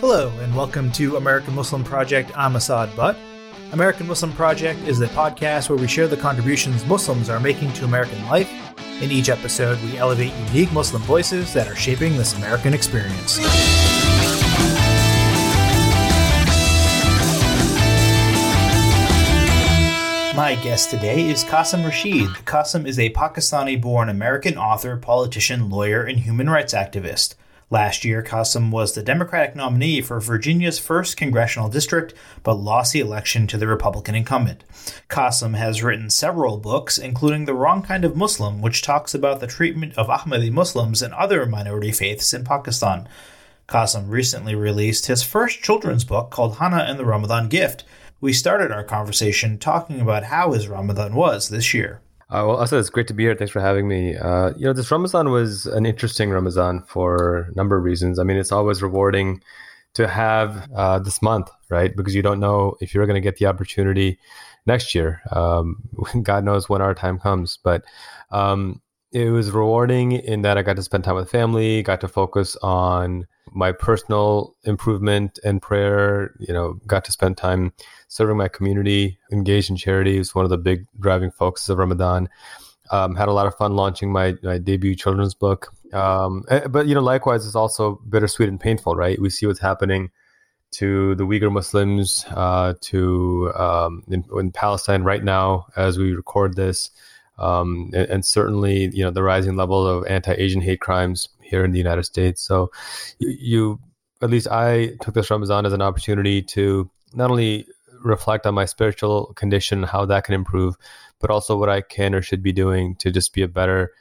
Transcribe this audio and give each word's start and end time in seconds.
Hello, 0.00 0.28
and 0.38 0.54
welcome 0.54 0.92
to 0.92 1.16
American 1.16 1.56
Muslim 1.56 1.82
Project. 1.82 2.30
I'm 2.36 2.54
Asad 2.54 2.94
Butt. 2.94 3.16
American 3.72 4.06
Muslim 4.06 4.32
Project 4.32 4.78
is 4.86 4.96
the 4.96 5.06
podcast 5.06 5.68
where 5.68 5.76
we 5.76 5.88
share 5.88 6.06
the 6.06 6.16
contributions 6.16 6.86
Muslims 6.86 7.28
are 7.28 7.40
making 7.40 7.72
to 7.72 7.84
American 7.84 8.24
life. 8.26 8.48
In 9.02 9.10
each 9.10 9.28
episode, 9.28 9.76
we 9.82 9.98
elevate 9.98 10.32
unique 10.52 10.70
Muslim 10.72 11.02
voices 11.02 11.52
that 11.52 11.66
are 11.66 11.74
shaping 11.74 12.16
this 12.16 12.36
American 12.36 12.74
experience. 12.74 13.38
My 20.36 20.56
guest 20.62 20.90
today 20.90 21.28
is 21.28 21.42
Qasim 21.42 21.84
Rashid. 21.84 22.28
Qasim 22.44 22.86
is 22.86 23.00
a 23.00 23.10
Pakistani 23.10 23.80
born 23.80 24.08
American 24.08 24.56
author, 24.56 24.96
politician, 24.96 25.68
lawyer, 25.68 26.04
and 26.04 26.20
human 26.20 26.48
rights 26.48 26.72
activist. 26.72 27.34
Last 27.70 28.02
year, 28.02 28.22
Qasim 28.22 28.70
was 28.70 28.94
the 28.94 29.02
Democratic 29.02 29.54
nominee 29.54 30.00
for 30.00 30.20
Virginia's 30.20 30.80
1st 30.80 31.18
congressional 31.18 31.68
district, 31.68 32.14
but 32.42 32.54
lost 32.54 32.94
the 32.94 33.00
election 33.00 33.46
to 33.46 33.58
the 33.58 33.66
Republican 33.66 34.14
incumbent. 34.14 34.64
Qasim 35.10 35.54
has 35.54 35.82
written 35.82 36.08
several 36.08 36.56
books, 36.56 36.96
including 36.96 37.44
The 37.44 37.52
Wrong 37.52 37.82
Kind 37.82 38.06
of 38.06 38.16
Muslim, 38.16 38.62
which 38.62 38.80
talks 38.80 39.12
about 39.12 39.40
the 39.40 39.46
treatment 39.46 39.98
of 39.98 40.06
Ahmadi 40.06 40.50
Muslims 40.50 41.02
and 41.02 41.12
other 41.12 41.44
minority 41.44 41.92
faiths 41.92 42.32
in 42.32 42.42
Pakistan. 42.42 43.06
Qasim 43.68 44.08
recently 44.08 44.54
released 44.54 45.06
his 45.06 45.22
first 45.22 45.60
children's 45.62 46.04
book 46.04 46.30
called 46.30 46.56
Hannah 46.56 46.86
and 46.88 46.98
the 46.98 47.04
Ramadan 47.04 47.50
Gift. 47.50 47.84
We 48.18 48.32
started 48.32 48.72
our 48.72 48.82
conversation 48.82 49.58
talking 49.58 50.00
about 50.00 50.24
how 50.24 50.52
his 50.52 50.68
Ramadan 50.68 51.14
was 51.14 51.50
this 51.50 51.74
year. 51.74 52.00
Uh, 52.30 52.44
well, 52.46 52.56
Asa, 52.58 52.76
it's 52.78 52.90
great 52.90 53.08
to 53.08 53.14
be 53.14 53.22
here. 53.22 53.34
Thanks 53.34 53.52
for 53.52 53.60
having 53.60 53.88
me. 53.88 54.14
Uh, 54.14 54.52
you 54.56 54.66
know, 54.66 54.74
this 54.74 54.90
Ramadan 54.90 55.30
was 55.30 55.64
an 55.64 55.86
interesting 55.86 56.28
Ramadan 56.28 56.82
for 56.82 57.48
a 57.50 57.54
number 57.54 57.78
of 57.78 57.84
reasons. 57.84 58.18
I 58.18 58.24
mean, 58.24 58.36
it's 58.36 58.52
always 58.52 58.82
rewarding 58.82 59.42
to 59.94 60.06
have 60.06 60.68
uh, 60.74 60.98
this 60.98 61.22
month, 61.22 61.48
right? 61.70 61.96
Because 61.96 62.14
you 62.14 62.20
don't 62.20 62.38
know 62.38 62.76
if 62.82 62.94
you're 62.94 63.06
going 63.06 63.14
to 63.14 63.22
get 63.22 63.38
the 63.38 63.46
opportunity 63.46 64.18
next 64.66 64.94
year. 64.94 65.22
Um, 65.32 65.82
God 66.22 66.44
knows 66.44 66.68
when 66.68 66.82
our 66.82 66.94
time 66.94 67.18
comes. 67.18 67.58
But 67.62 67.84
um, 68.30 68.82
it 69.12 69.30
was 69.30 69.50
rewarding 69.50 70.12
in 70.12 70.42
that 70.42 70.58
I 70.58 70.62
got 70.62 70.76
to 70.76 70.82
spend 70.82 71.04
time 71.04 71.14
with 71.14 71.30
family, 71.30 71.82
got 71.82 72.00
to 72.02 72.08
focus 72.08 72.56
on 72.62 73.26
my 73.52 73.72
personal 73.72 74.54
improvement 74.64 75.38
and 75.44 75.62
prayer. 75.62 76.34
You 76.38 76.52
know, 76.52 76.74
got 76.86 77.04
to 77.06 77.12
spend 77.12 77.36
time 77.36 77.72
serving 78.08 78.36
my 78.36 78.48
community, 78.48 79.18
engaged 79.32 79.70
in 79.70 79.76
charity 79.76 80.18
was 80.18 80.34
one 80.34 80.44
of 80.44 80.50
the 80.50 80.58
big 80.58 80.86
driving 81.00 81.30
focuses 81.30 81.70
of 81.70 81.78
Ramadan. 81.78 82.28
Um, 82.90 83.14
had 83.14 83.28
a 83.28 83.32
lot 83.32 83.46
of 83.46 83.54
fun 83.54 83.76
launching 83.76 84.10
my, 84.10 84.34
my 84.42 84.58
debut 84.58 84.94
children's 84.94 85.34
book. 85.34 85.72
Um, 85.92 86.44
eh, 86.48 86.66
but 86.68 86.86
you 86.86 86.94
know, 86.94 87.02
likewise, 87.02 87.46
it's 87.46 87.54
also 87.54 88.00
bittersweet 88.08 88.48
and 88.48 88.60
painful, 88.60 88.94
right? 88.94 89.20
We 89.20 89.30
see 89.30 89.46
what's 89.46 89.60
happening 89.60 90.10
to 90.70 91.14
the 91.14 91.24
Uyghur 91.24 91.52
Muslims, 91.52 92.26
uh, 92.30 92.74
to 92.82 93.52
um, 93.54 94.02
in, 94.08 94.24
in, 94.38 94.52
Palestine 94.52 95.02
right 95.02 95.24
now 95.24 95.66
as 95.76 95.98
we 95.98 96.14
record 96.14 96.56
this, 96.56 96.90
um, 97.38 97.90
and, 97.94 98.08
and, 98.08 98.24
certainly 98.26 98.90
you 98.92 99.04
know 99.04 99.10
the 99.10 99.22
rising 99.22 99.56
level 99.56 99.86
of 99.86 100.06
anti-Asian 100.06 100.60
hate 100.60 100.80
crimes 100.80 101.28
here 101.40 101.64
in 101.64 101.72
the 101.72 101.78
United 101.78 102.04
States. 102.04 102.42
So, 102.42 102.70
you, 103.18 103.36
you 103.40 103.80
at 104.22 104.30
least 104.30 104.48
I 104.48 104.96
took 105.00 105.14
this 105.14 105.30
Ramadan 105.30 105.66
as 105.66 105.72
an 105.72 105.82
opportunity 105.82 106.42
to 106.42 106.90
not 107.14 107.30
only 107.30 107.66
reflect 108.02 108.46
on 108.46 108.54
my 108.54 108.64
spiritual 108.64 109.32
condition, 109.34 109.82
how 109.82 110.04
that 110.06 110.24
can 110.24 110.34
improve, 110.34 110.76
but 111.20 111.30
also 111.30 111.56
what 111.56 111.68
I 111.68 111.80
can 111.80 112.14
or 112.14 112.22
should 112.22 112.42
be 112.42 112.52
doing 112.52 112.96
to 112.96 113.10
just 113.10 113.32
be 113.32 113.42
a 113.42 113.48
better 113.48 113.92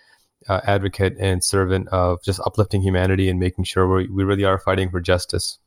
uh, 0.47 0.61
advocate 0.65 1.15
and 1.19 1.43
servant 1.43 1.87
of 1.89 2.23
just 2.23 2.39
uplifting 2.45 2.81
humanity 2.81 3.29
and 3.29 3.39
making 3.39 3.65
sure 3.65 3.87
we, 3.87 4.07
we 4.07 4.23
really 4.23 4.45
are 4.45 4.59
fighting 4.59 4.89
for 4.89 5.01
justice. 5.01 5.59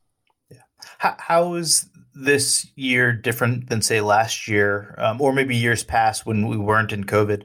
Yeah. 0.50 0.58
How, 0.98 1.16
how 1.18 1.54
is 1.54 1.88
this 2.14 2.66
year 2.76 3.12
different 3.12 3.68
than, 3.68 3.82
say, 3.82 4.00
last 4.00 4.48
year 4.48 4.94
um, 4.98 5.20
or 5.20 5.32
maybe 5.32 5.56
years 5.56 5.84
past 5.84 6.26
when 6.26 6.48
we 6.48 6.56
weren't 6.56 6.92
in 6.92 7.04
COVID? 7.04 7.44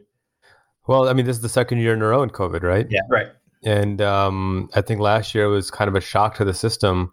Well, 0.88 1.10
I 1.10 1.14
mean, 1.14 1.26
this 1.26 1.38
is 1.38 1.42
the 1.42 1.50
second 1.50 1.80
year 1.80 1.94
in 1.94 2.02
a 2.02 2.08
row 2.08 2.22
in 2.22 2.30
COVID, 2.30 2.62
right? 2.62 2.86
Yeah, 2.90 3.02
right. 3.10 3.28
And 3.64 4.02
um, 4.02 4.70
I 4.76 4.82
think 4.82 5.02
last 5.02 5.34
year 5.34 5.50
was 5.50 5.72
kind 5.72 5.88
of 5.88 5.96
a 5.96 6.02
shock 6.02 6.36
to 6.36 6.46
the 6.46 6.54
system. 6.54 7.12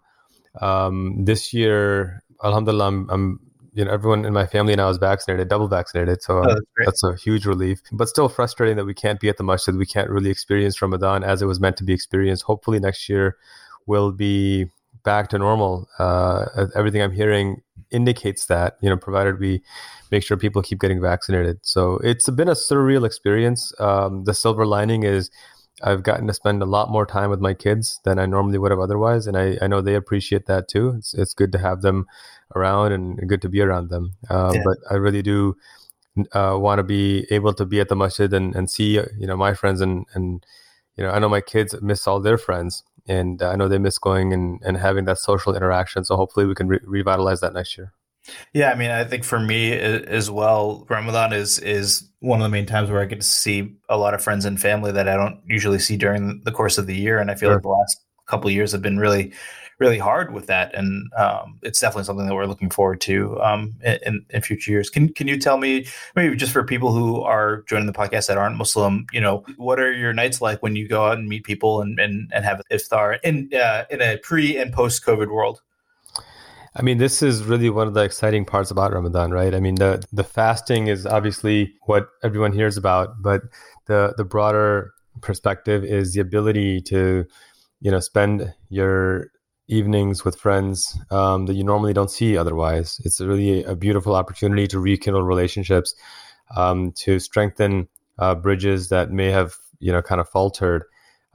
Um, 0.61 1.25
this 1.25 1.53
year, 1.53 2.23
Alhamdulillah, 2.43 2.87
I'm, 2.87 3.09
I'm 3.09 3.39
you 3.73 3.83
know 3.83 3.91
everyone 3.91 4.23
in 4.25 4.33
my 4.33 4.45
family 4.45 4.75
now 4.75 4.89
is 4.89 4.97
vaccinated, 4.97 5.47
double 5.47 5.67
vaccinated, 5.67 6.21
so 6.21 6.39
oh, 6.39 6.43
that's, 6.43 7.01
that's, 7.01 7.03
a 7.03 7.15
huge 7.15 7.47
relief. 7.47 7.81
But 7.91 8.07
still 8.07 8.29
frustrating 8.29 8.77
that 8.77 8.85
we 8.85 8.93
can't 8.93 9.19
be 9.19 9.29
at 9.29 9.37
the 9.37 9.43
masjid, 9.43 9.75
we 9.75 9.87
can't 9.87 10.09
really 10.09 10.29
experience 10.29 10.79
Ramadan 10.79 11.23
as 11.23 11.41
it 11.41 11.45
was 11.45 11.59
meant 11.59 11.77
to 11.77 11.83
be 11.83 11.93
experienced. 11.93 12.43
Hopefully 12.43 12.79
next 12.79 13.09
year 13.09 13.37
will 13.87 14.11
be 14.11 14.67
back 15.03 15.29
to 15.29 15.37
normal. 15.37 15.87
Uh, 15.99 16.67
everything 16.75 17.01
I'm 17.01 17.11
hearing 17.11 17.61
indicates 17.91 18.47
that 18.47 18.77
you 18.81 18.89
know, 18.89 18.97
provided 18.97 19.39
we 19.39 19.61
make 20.11 20.23
sure 20.23 20.37
people 20.37 20.61
keep 20.61 20.79
getting 20.79 21.01
vaccinated. 21.01 21.59
So 21.61 21.97
it's 22.03 22.29
been 22.29 22.49
a 22.49 22.53
surreal 22.53 23.05
experience. 23.05 23.73
Um, 23.79 24.23
the 24.25 24.33
silver 24.33 24.65
lining 24.65 25.03
is 25.03 25.31
I've 25.81 26.03
gotten 26.03 26.27
to 26.27 26.33
spend 26.33 26.61
a 26.61 26.67
lot 26.67 26.91
more 26.91 27.05
time 27.05 27.29
with 27.29 27.39
my 27.39 27.53
kids 27.53 27.99
than 28.03 28.19
I 28.19 28.25
normally 28.25 28.57
would 28.57 28.71
have 28.71 28.79
otherwise, 28.79 29.25
and 29.27 29.37
I, 29.37 29.57
I 29.61 29.67
know 29.67 29.81
they 29.81 29.95
appreciate 29.95 30.45
that 30.45 30.67
too. 30.67 30.93
It's 30.97 31.13
it's 31.13 31.33
good 31.33 31.51
to 31.53 31.57
have 31.57 31.81
them 31.81 32.05
around 32.55 32.91
and 32.91 33.27
good 33.27 33.41
to 33.41 33.49
be 33.49 33.61
around 33.61 33.89
them. 33.89 34.13
Uh, 34.29 34.51
yeah. 34.53 34.61
But 34.63 34.77
I 34.91 34.95
really 34.95 35.23
do 35.23 35.57
uh, 36.33 36.57
want 36.59 36.79
to 36.79 36.83
be 36.83 37.25
able 37.31 37.53
to 37.55 37.65
be 37.65 37.79
at 37.79 37.89
the 37.89 37.95
masjid 37.95 38.31
and, 38.33 38.55
and 38.55 38.69
see 38.69 38.93
you 39.17 39.27
know 39.27 39.35
my 39.35 39.53
friends 39.53 39.81
and 39.81 40.05
and 40.13 40.45
you 40.95 41.03
know 41.03 41.09
I 41.09 41.19
know 41.19 41.29
my 41.29 41.41
kids 41.41 41.75
miss 41.81 42.07
all 42.07 42.19
their 42.19 42.37
friends, 42.37 42.83
and 43.07 43.41
I 43.41 43.55
know 43.55 43.67
they 43.67 43.77
miss 43.77 43.97
going 43.97 44.33
and, 44.33 44.61
and 44.63 44.77
having 44.77 45.05
that 45.05 45.19
social 45.19 45.55
interaction. 45.55 46.03
So 46.05 46.15
hopefully 46.15 46.45
we 46.45 46.55
can 46.55 46.67
re- 46.67 46.79
revitalize 46.83 47.41
that 47.41 47.53
next 47.53 47.77
year. 47.77 47.93
Yeah, 48.53 48.71
I 48.71 48.75
mean, 48.75 48.89
I 48.89 49.03
think 49.03 49.25
for 49.25 49.39
me 49.39 49.73
as 49.73 50.31
well, 50.31 50.85
Ramadan 50.89 51.33
is 51.33 51.59
is 51.59 52.09
one 52.19 52.39
of 52.39 52.43
the 52.43 52.49
main 52.49 52.65
times 52.65 52.89
where 52.89 53.01
I 53.01 53.05
get 53.05 53.19
to 53.19 53.27
see 53.27 53.75
a 53.89 53.97
lot 53.97 54.13
of 54.13 54.23
friends 54.23 54.45
and 54.45 54.59
family 54.59 54.93
that 54.93 55.09
I 55.09 55.15
don't 55.15 55.41
usually 55.45 55.79
see 55.79 55.97
during 55.97 56.41
the 56.45 56.51
course 56.51 56.77
of 56.77 56.87
the 56.87 56.95
year, 56.95 57.19
and 57.19 57.29
I 57.29 57.35
feel 57.35 57.49
sure. 57.49 57.55
like 57.55 57.63
the 57.63 57.69
last 57.69 57.97
couple 58.25 58.47
of 58.47 58.53
years 58.53 58.71
have 58.71 58.81
been 58.81 58.97
really, 58.97 59.33
really 59.79 59.97
hard 59.97 60.33
with 60.33 60.47
that, 60.47 60.73
and 60.75 61.11
um, 61.13 61.59
it's 61.61 61.79
definitely 61.79 62.03
something 62.05 62.27
that 62.27 62.35
we're 62.35 62.45
looking 62.45 62.69
forward 62.69 63.01
to 63.01 63.41
um, 63.41 63.73
in, 63.83 64.25
in 64.29 64.41
future 64.41 64.71
years. 64.71 64.89
Can 64.89 65.09
Can 65.09 65.27
you 65.27 65.37
tell 65.37 65.57
me, 65.57 65.85
maybe 66.15 66.35
just 66.35 66.51
for 66.51 66.63
people 66.63 66.93
who 66.93 67.21
are 67.21 67.63
joining 67.63 67.87
the 67.87 67.93
podcast 67.93 68.27
that 68.27 68.37
aren't 68.37 68.57
Muslim, 68.57 69.05
you 69.11 69.21
know, 69.21 69.43
what 69.57 69.79
are 69.79 69.91
your 69.91 70.13
nights 70.13 70.41
like 70.41 70.61
when 70.61 70.75
you 70.75 70.87
go 70.87 71.05
out 71.05 71.17
and 71.17 71.27
meet 71.27 71.43
people 71.43 71.81
and 71.81 71.99
and, 71.99 72.31
and 72.33 72.45
have 72.45 72.61
iftar 72.71 73.19
in 73.23 73.49
uh, 73.53 73.85
in 73.89 74.01
a 74.01 74.17
pre 74.17 74.57
and 74.57 74.73
post 74.73 75.05
COVID 75.05 75.27
world? 75.27 75.61
I 76.75 76.81
mean, 76.81 76.97
this 76.97 77.21
is 77.21 77.43
really 77.43 77.69
one 77.69 77.87
of 77.87 77.93
the 77.93 78.01
exciting 78.01 78.45
parts 78.45 78.71
about 78.71 78.93
Ramadan, 78.93 79.31
right? 79.31 79.53
I 79.53 79.59
mean, 79.59 79.75
the 79.75 80.03
the 80.11 80.23
fasting 80.23 80.87
is 80.87 81.05
obviously 81.05 81.73
what 81.85 82.09
everyone 82.23 82.51
hears 82.51 82.77
about, 82.77 83.21
but 83.21 83.41
the 83.85 84.13
the 84.17 84.25
broader 84.25 84.93
perspective 85.21 85.83
is 85.83 86.13
the 86.13 86.21
ability 86.21 86.81
to, 86.81 87.25
you 87.81 87.91
know, 87.91 87.99
spend 87.99 88.53
your 88.69 89.27
evenings 89.67 90.25
with 90.25 90.39
friends 90.39 90.97
um, 91.11 91.45
that 91.45 91.53
you 91.53 91.63
normally 91.63 91.93
don't 91.93 92.11
see 92.11 92.37
otherwise. 92.37 92.99
It's 93.05 93.21
really 93.21 93.63
a 93.63 93.75
beautiful 93.75 94.15
opportunity 94.15 94.67
to 94.67 94.79
rekindle 94.79 95.23
relationships, 95.23 95.95
um, 96.55 96.91
to 97.03 97.19
strengthen 97.19 97.87
uh, 98.19 98.35
bridges 98.35 98.89
that 98.89 99.11
may 99.11 99.31
have, 99.31 99.55
you 99.79 99.91
know, 99.91 100.01
kind 100.01 100.21
of 100.21 100.29
faltered. 100.29 100.83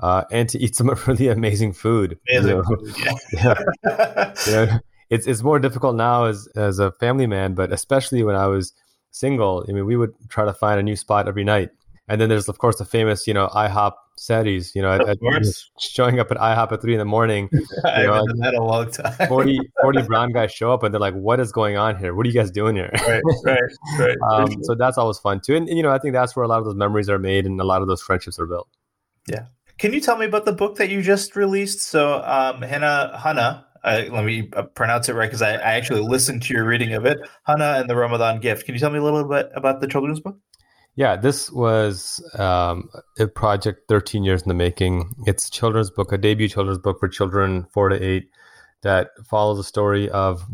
uh, 0.00 0.24
and 0.30 0.48
to 0.48 0.58
eat 0.58 0.76
some 0.76 0.88
really 1.06 1.28
amazing 1.28 1.72
food. 1.72 2.18
Amazing 2.30 2.56
you 2.56 2.62
know? 2.62 3.14
yeah. 3.32 3.54
yeah. 3.84 4.34
You 4.46 4.52
know, 4.52 4.78
it's 5.10 5.26
it's 5.26 5.42
more 5.42 5.58
difficult 5.58 5.96
now 5.96 6.24
as 6.24 6.48
as 6.54 6.78
a 6.78 6.92
family 6.92 7.26
man, 7.26 7.54
but 7.54 7.72
especially 7.72 8.22
when 8.22 8.36
I 8.36 8.46
was 8.46 8.72
single. 9.10 9.64
I 9.68 9.72
mean, 9.72 9.86
we 9.86 9.96
would 9.96 10.12
try 10.28 10.44
to 10.44 10.52
find 10.52 10.78
a 10.78 10.82
new 10.82 10.96
spot 10.96 11.28
every 11.28 11.44
night. 11.44 11.70
And 12.08 12.20
then 12.20 12.28
there's 12.28 12.48
of 12.48 12.58
course 12.58 12.76
the 12.78 12.84
famous, 12.84 13.26
you 13.26 13.34
know, 13.34 13.48
IHOP 13.48 13.92
Saturdays, 14.18 14.72
you 14.74 14.82
know, 14.82 14.98
showing 15.78 16.20
up 16.20 16.30
at 16.30 16.36
IHOP 16.36 16.72
at 16.72 16.82
three 16.82 16.94
in 16.94 16.98
the 16.98 17.04
morning. 17.04 17.48
I 17.84 18.02
know, 18.02 18.14
haven't 18.14 18.28
done 18.28 18.38
that 18.38 18.54
a 18.54 18.62
long 18.62 18.90
time. 18.90 19.28
40, 19.28 19.58
40 19.82 20.02
brown 20.02 20.32
guys 20.32 20.52
show 20.52 20.72
up 20.72 20.82
and 20.82 20.92
they're 20.92 21.00
like, 21.00 21.14
what 21.14 21.40
is 21.40 21.52
going 21.52 21.76
on 21.76 21.96
here? 21.96 22.14
What 22.14 22.26
are 22.26 22.28
you 22.28 22.34
guys 22.34 22.50
doing 22.50 22.76
here? 22.76 22.90
right, 23.06 23.22
right, 23.44 23.60
right. 23.98 24.16
Um, 24.30 24.62
so 24.64 24.74
that's 24.74 24.98
always 24.98 25.18
fun 25.18 25.40
too. 25.40 25.56
And, 25.56 25.68
you 25.68 25.82
know, 25.82 25.90
I 25.90 25.98
think 25.98 26.14
that's 26.14 26.36
where 26.36 26.44
a 26.44 26.48
lot 26.48 26.58
of 26.58 26.64
those 26.64 26.76
memories 26.76 27.08
are 27.08 27.18
made 27.18 27.46
and 27.46 27.60
a 27.60 27.64
lot 27.64 27.82
of 27.82 27.88
those 27.88 28.02
friendships 28.02 28.38
are 28.38 28.46
built. 28.46 28.68
Yeah. 29.26 29.46
Can 29.78 29.92
you 29.92 30.00
tell 30.00 30.16
me 30.16 30.26
about 30.26 30.44
the 30.44 30.52
book 30.52 30.76
that 30.76 30.90
you 30.90 31.02
just 31.02 31.36
released? 31.36 31.80
So, 31.82 32.20
um, 32.24 32.62
Hannah, 32.62 33.16
Hannah, 33.16 33.66
uh, 33.84 34.04
let 34.10 34.24
me 34.24 34.50
uh, 34.54 34.64
pronounce 34.64 35.08
it 35.08 35.14
right 35.14 35.26
because 35.26 35.42
I, 35.42 35.52
I, 35.52 35.74
actually 35.74 36.00
listened 36.00 36.42
to 36.42 36.54
your 36.54 36.64
reading 36.64 36.94
of 36.94 37.06
it. 37.06 37.18
Hannah 37.44 37.76
and 37.78 37.88
the 37.88 37.94
Ramadan 37.94 38.40
Gift. 38.40 38.66
Can 38.66 38.74
you 38.74 38.80
tell 38.80 38.90
me 38.90 38.98
a 38.98 39.02
little 39.02 39.24
bit 39.24 39.50
about 39.54 39.80
the 39.80 39.86
children's 39.86 40.18
book? 40.18 40.36
Yeah, 40.98 41.14
this 41.14 41.48
was 41.52 42.20
um, 42.40 42.90
a 43.20 43.28
project 43.28 43.86
13 43.86 44.24
years 44.24 44.42
in 44.42 44.48
the 44.48 44.54
making. 44.54 45.14
It's 45.28 45.46
a 45.46 45.50
children's 45.52 45.92
book, 45.92 46.10
a 46.10 46.18
debut 46.18 46.48
children's 46.48 46.80
book 46.80 46.98
for 46.98 47.06
children 47.06 47.68
four 47.72 47.88
to 47.88 47.94
eight 48.04 48.30
that 48.82 49.10
follows 49.24 49.58
the 49.58 49.62
story 49.62 50.10
of 50.10 50.44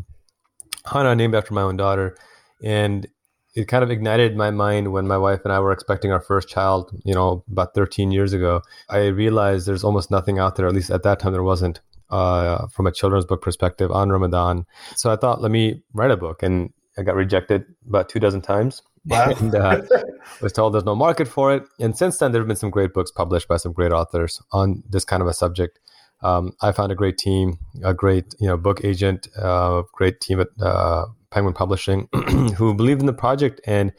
Hannah, 0.85 1.17
named 1.17 1.35
after 1.35 1.55
my 1.55 1.62
own 1.62 1.79
daughter. 1.79 2.19
And 2.62 3.06
it 3.55 3.69
kind 3.69 3.82
of 3.82 3.91
ignited 3.91 4.37
my 4.37 4.50
mind 4.50 4.93
when 4.93 5.08
my 5.08 5.17
wife 5.17 5.41
and 5.44 5.52
I 5.52 5.61
were 5.61 5.73
expecting 5.73 6.12
our 6.12 6.20
first 6.20 6.47
child, 6.47 6.94
you 7.06 7.14
know, 7.14 7.43
about 7.50 7.75
13 7.75 8.12
years 8.12 8.35
ago. 8.35 8.61
I 8.90 9.06
realized 9.06 9.67
there's 9.67 9.82
almost 9.82 10.11
nothing 10.11 10.38
out 10.38 10.56
there, 10.56 10.67
at 10.67 10.75
least 10.75 10.90
at 10.90 11.05
that 11.05 11.20
time 11.20 11.32
there 11.32 11.43
wasn't, 11.43 11.81
uh, 12.11 12.67
from 12.67 12.87
a 12.87 12.93
children's 12.93 13.25
book 13.25 13.40
perspective 13.40 13.90
on 13.90 14.11
Ramadan. 14.11 14.67
So 14.94 15.11
I 15.11 15.17
thought, 15.17 15.40
let 15.40 15.50
me 15.50 15.81
write 15.94 16.11
a 16.11 16.19
book. 16.19 16.43
And 16.43 16.75
I 16.96 17.02
got 17.02 17.14
rejected 17.17 17.64
about 17.88 18.08
two 18.08 18.20
dozen 18.20 18.41
times. 18.41 18.82
Wow. 19.06 19.35
and 19.38 19.55
uh, 19.55 19.82
was 20.41 20.52
told 20.52 20.73
there's 20.75 20.85
no 20.85 20.94
market 20.94 21.29
for 21.29 21.55
it. 21.55 21.64
And 21.79 21.96
since 21.96 22.19
then, 22.19 22.32
there 22.32 22.41
have 22.41 22.49
been 22.49 22.56
some 22.56 22.70
great 22.70 22.94
books 22.94 23.11
published 23.11 23.49
by 23.49 23.58
some 23.58 23.73
great 23.73 23.93
authors 23.93 24.41
on 24.52 24.82
this 24.88 25.05
kind 25.05 25.23
of 25.23 25.29
a 25.29 25.35
subject. 25.35 25.79
Um, 26.23 26.52
I 26.62 26.73
found 26.73 26.91
a 26.91 26.94
great 26.94 27.19
team, 27.19 27.58
a 27.82 27.93
great 27.93 28.35
you 28.41 28.46
know 28.46 28.56
book 28.56 28.82
agent, 28.82 29.29
uh, 29.37 29.82
great 29.93 30.20
team 30.20 30.41
at 30.41 30.49
uh, 30.61 31.06
Penguin 31.31 31.52
Publishing 31.52 32.08
who 32.56 32.75
believed 32.75 33.00
in 33.00 33.06
the 33.06 33.12
project. 33.12 33.61
And 33.67 33.93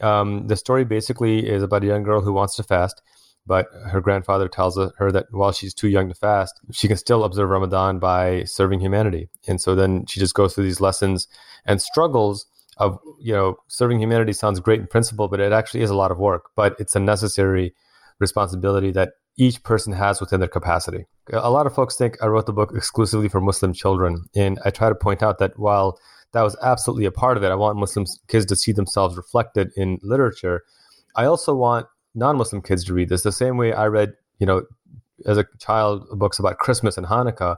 um, 0.00 0.48
the 0.48 0.56
story 0.56 0.84
basically 0.84 1.48
is 1.48 1.62
about 1.62 1.84
a 1.84 1.86
young 1.86 2.02
girl 2.02 2.20
who 2.20 2.32
wants 2.32 2.56
to 2.56 2.64
fast, 2.64 3.00
but 3.48 3.66
her 3.90 4.00
grandfather 4.00 4.46
tells 4.46 4.78
her 4.98 5.10
that 5.10 5.26
while 5.30 5.50
she's 5.50 5.74
too 5.74 5.88
young 5.88 6.08
to 6.08 6.14
fast, 6.14 6.60
she 6.70 6.86
can 6.86 6.98
still 6.98 7.24
observe 7.24 7.48
Ramadan 7.48 7.98
by 7.98 8.44
serving 8.44 8.78
humanity. 8.78 9.28
And 9.48 9.60
so 9.60 9.74
then 9.74 10.04
she 10.06 10.20
just 10.20 10.34
goes 10.34 10.54
through 10.54 10.64
these 10.64 10.80
lessons 10.80 11.26
and 11.64 11.82
struggles 11.82 12.46
of 12.78 12.98
you 13.20 13.32
know 13.32 13.56
serving 13.66 14.00
humanity 14.00 14.32
sounds 14.32 14.60
great 14.60 14.80
in 14.80 14.86
principle 14.86 15.28
but 15.28 15.40
it 15.40 15.52
actually 15.52 15.82
is 15.82 15.90
a 15.90 15.96
lot 15.96 16.10
of 16.10 16.18
work 16.18 16.50
but 16.56 16.76
it's 16.78 16.94
a 16.94 17.00
necessary 17.00 17.74
responsibility 18.20 18.90
that 18.90 19.10
each 19.36 19.62
person 19.62 19.92
has 19.92 20.20
within 20.20 20.40
their 20.40 20.48
capacity 20.48 21.04
a 21.32 21.50
lot 21.50 21.66
of 21.66 21.74
folks 21.74 21.96
think 21.96 22.16
i 22.22 22.26
wrote 22.26 22.46
the 22.46 22.52
book 22.52 22.72
exclusively 22.74 23.28
for 23.28 23.40
muslim 23.40 23.72
children 23.72 24.24
and 24.34 24.58
i 24.64 24.70
try 24.70 24.88
to 24.88 24.94
point 24.94 25.22
out 25.22 25.38
that 25.38 25.58
while 25.58 25.98
that 26.32 26.42
was 26.42 26.56
absolutely 26.62 27.04
a 27.04 27.10
part 27.10 27.36
of 27.36 27.42
it 27.42 27.50
i 27.50 27.54
want 27.54 27.76
muslim 27.76 28.06
kids 28.28 28.46
to 28.46 28.56
see 28.56 28.72
themselves 28.72 29.16
reflected 29.16 29.70
in 29.76 29.98
literature 30.02 30.62
i 31.16 31.24
also 31.24 31.54
want 31.54 31.86
non-muslim 32.18 32.60
kids 32.62 32.84
to 32.84 32.92
read 32.92 33.08
this 33.08 33.22
the 33.22 33.32
same 33.32 33.56
way 33.56 33.72
i 33.72 33.86
read 33.86 34.12
you 34.38 34.46
know 34.46 34.62
as 35.26 35.38
a 35.38 35.46
child 35.58 36.06
books 36.18 36.38
about 36.38 36.58
christmas 36.58 36.96
and 36.96 37.06
hanukkah 37.06 37.56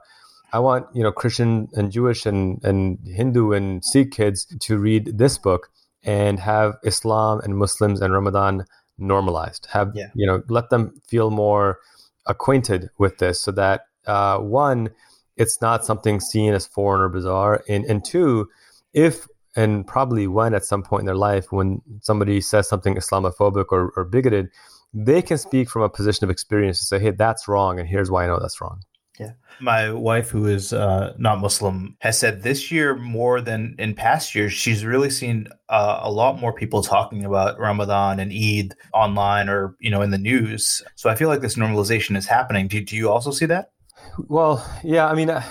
I 0.53 0.59
want 0.59 0.87
you 0.93 1.03
know 1.03 1.11
Christian 1.11 1.69
and 1.73 1.91
Jewish 1.91 2.25
and 2.25 2.63
and 2.63 2.99
Hindu 3.05 3.53
and 3.53 3.83
Sikh 3.83 4.11
kids 4.11 4.45
to 4.59 4.77
read 4.77 5.17
this 5.17 5.37
book 5.37 5.69
and 6.03 6.39
have 6.39 6.75
Islam 6.83 7.39
and 7.43 7.57
Muslims 7.57 8.01
and 8.01 8.13
Ramadan 8.13 8.65
normalized. 8.97 9.67
Have 9.71 9.91
yeah. 9.95 10.09
you 10.13 10.25
know 10.27 10.43
let 10.49 10.69
them 10.69 11.01
feel 11.07 11.31
more 11.31 11.79
acquainted 12.25 12.89
with 12.97 13.17
this, 13.17 13.39
so 13.39 13.51
that 13.51 13.85
uh, 14.05 14.39
one, 14.39 14.89
it's 15.37 15.61
not 15.61 15.85
something 15.85 16.19
seen 16.19 16.53
as 16.53 16.67
foreign 16.67 17.01
or 17.01 17.09
bizarre, 17.09 17.63
and 17.69 17.85
and 17.85 18.03
two, 18.03 18.49
if 18.93 19.27
and 19.55 19.85
probably 19.85 20.27
when 20.27 20.53
at 20.53 20.65
some 20.65 20.83
point 20.83 21.01
in 21.01 21.05
their 21.05 21.15
life 21.15 21.51
when 21.51 21.81
somebody 22.01 22.41
says 22.41 22.67
something 22.67 22.95
Islamophobic 22.95 23.65
or, 23.71 23.91
or 23.95 24.05
bigoted, 24.05 24.49
they 24.93 25.21
can 25.21 25.37
speak 25.37 25.69
from 25.69 25.81
a 25.81 25.89
position 25.89 26.23
of 26.23 26.29
experience 26.29 26.79
and 26.79 26.87
say, 26.87 27.03
"Hey, 27.03 27.11
that's 27.11 27.47
wrong," 27.47 27.79
and 27.79 27.87
here's 27.87 28.11
why 28.11 28.23
I 28.23 28.27
know 28.27 28.39
that's 28.39 28.61
wrong. 28.61 28.81
Yeah. 29.19 29.33
My 29.59 29.91
wife, 29.91 30.29
who 30.29 30.47
is 30.47 30.73
uh, 30.73 31.13
not 31.17 31.39
Muslim, 31.39 31.95
has 31.99 32.17
said 32.17 32.41
this 32.41 32.71
year 32.71 32.95
more 32.95 33.39
than 33.39 33.75
in 33.77 33.93
past 33.93 34.33
years, 34.33 34.53
she's 34.53 34.83
really 34.83 35.11
seen 35.11 35.47
uh, 35.69 35.99
a 36.01 36.09
lot 36.09 36.39
more 36.39 36.53
people 36.53 36.81
talking 36.81 37.23
about 37.23 37.59
Ramadan 37.59 38.19
and 38.19 38.31
Eid 38.31 38.73
online 38.93 39.49
or, 39.49 39.75
you 39.79 39.91
know, 39.91 40.01
in 40.01 40.09
the 40.09 40.17
news. 40.17 40.81
So 40.95 41.09
I 41.09 41.15
feel 41.15 41.27
like 41.27 41.41
this 41.41 41.55
normalization 41.55 42.17
is 42.17 42.25
happening. 42.25 42.67
Do, 42.67 42.81
do 42.81 42.95
you 42.95 43.11
also 43.11 43.29
see 43.31 43.45
that? 43.45 43.71
Well, 44.27 44.65
yeah. 44.83 45.07
I 45.07 45.13
mean, 45.13 45.29
uh, 45.29 45.43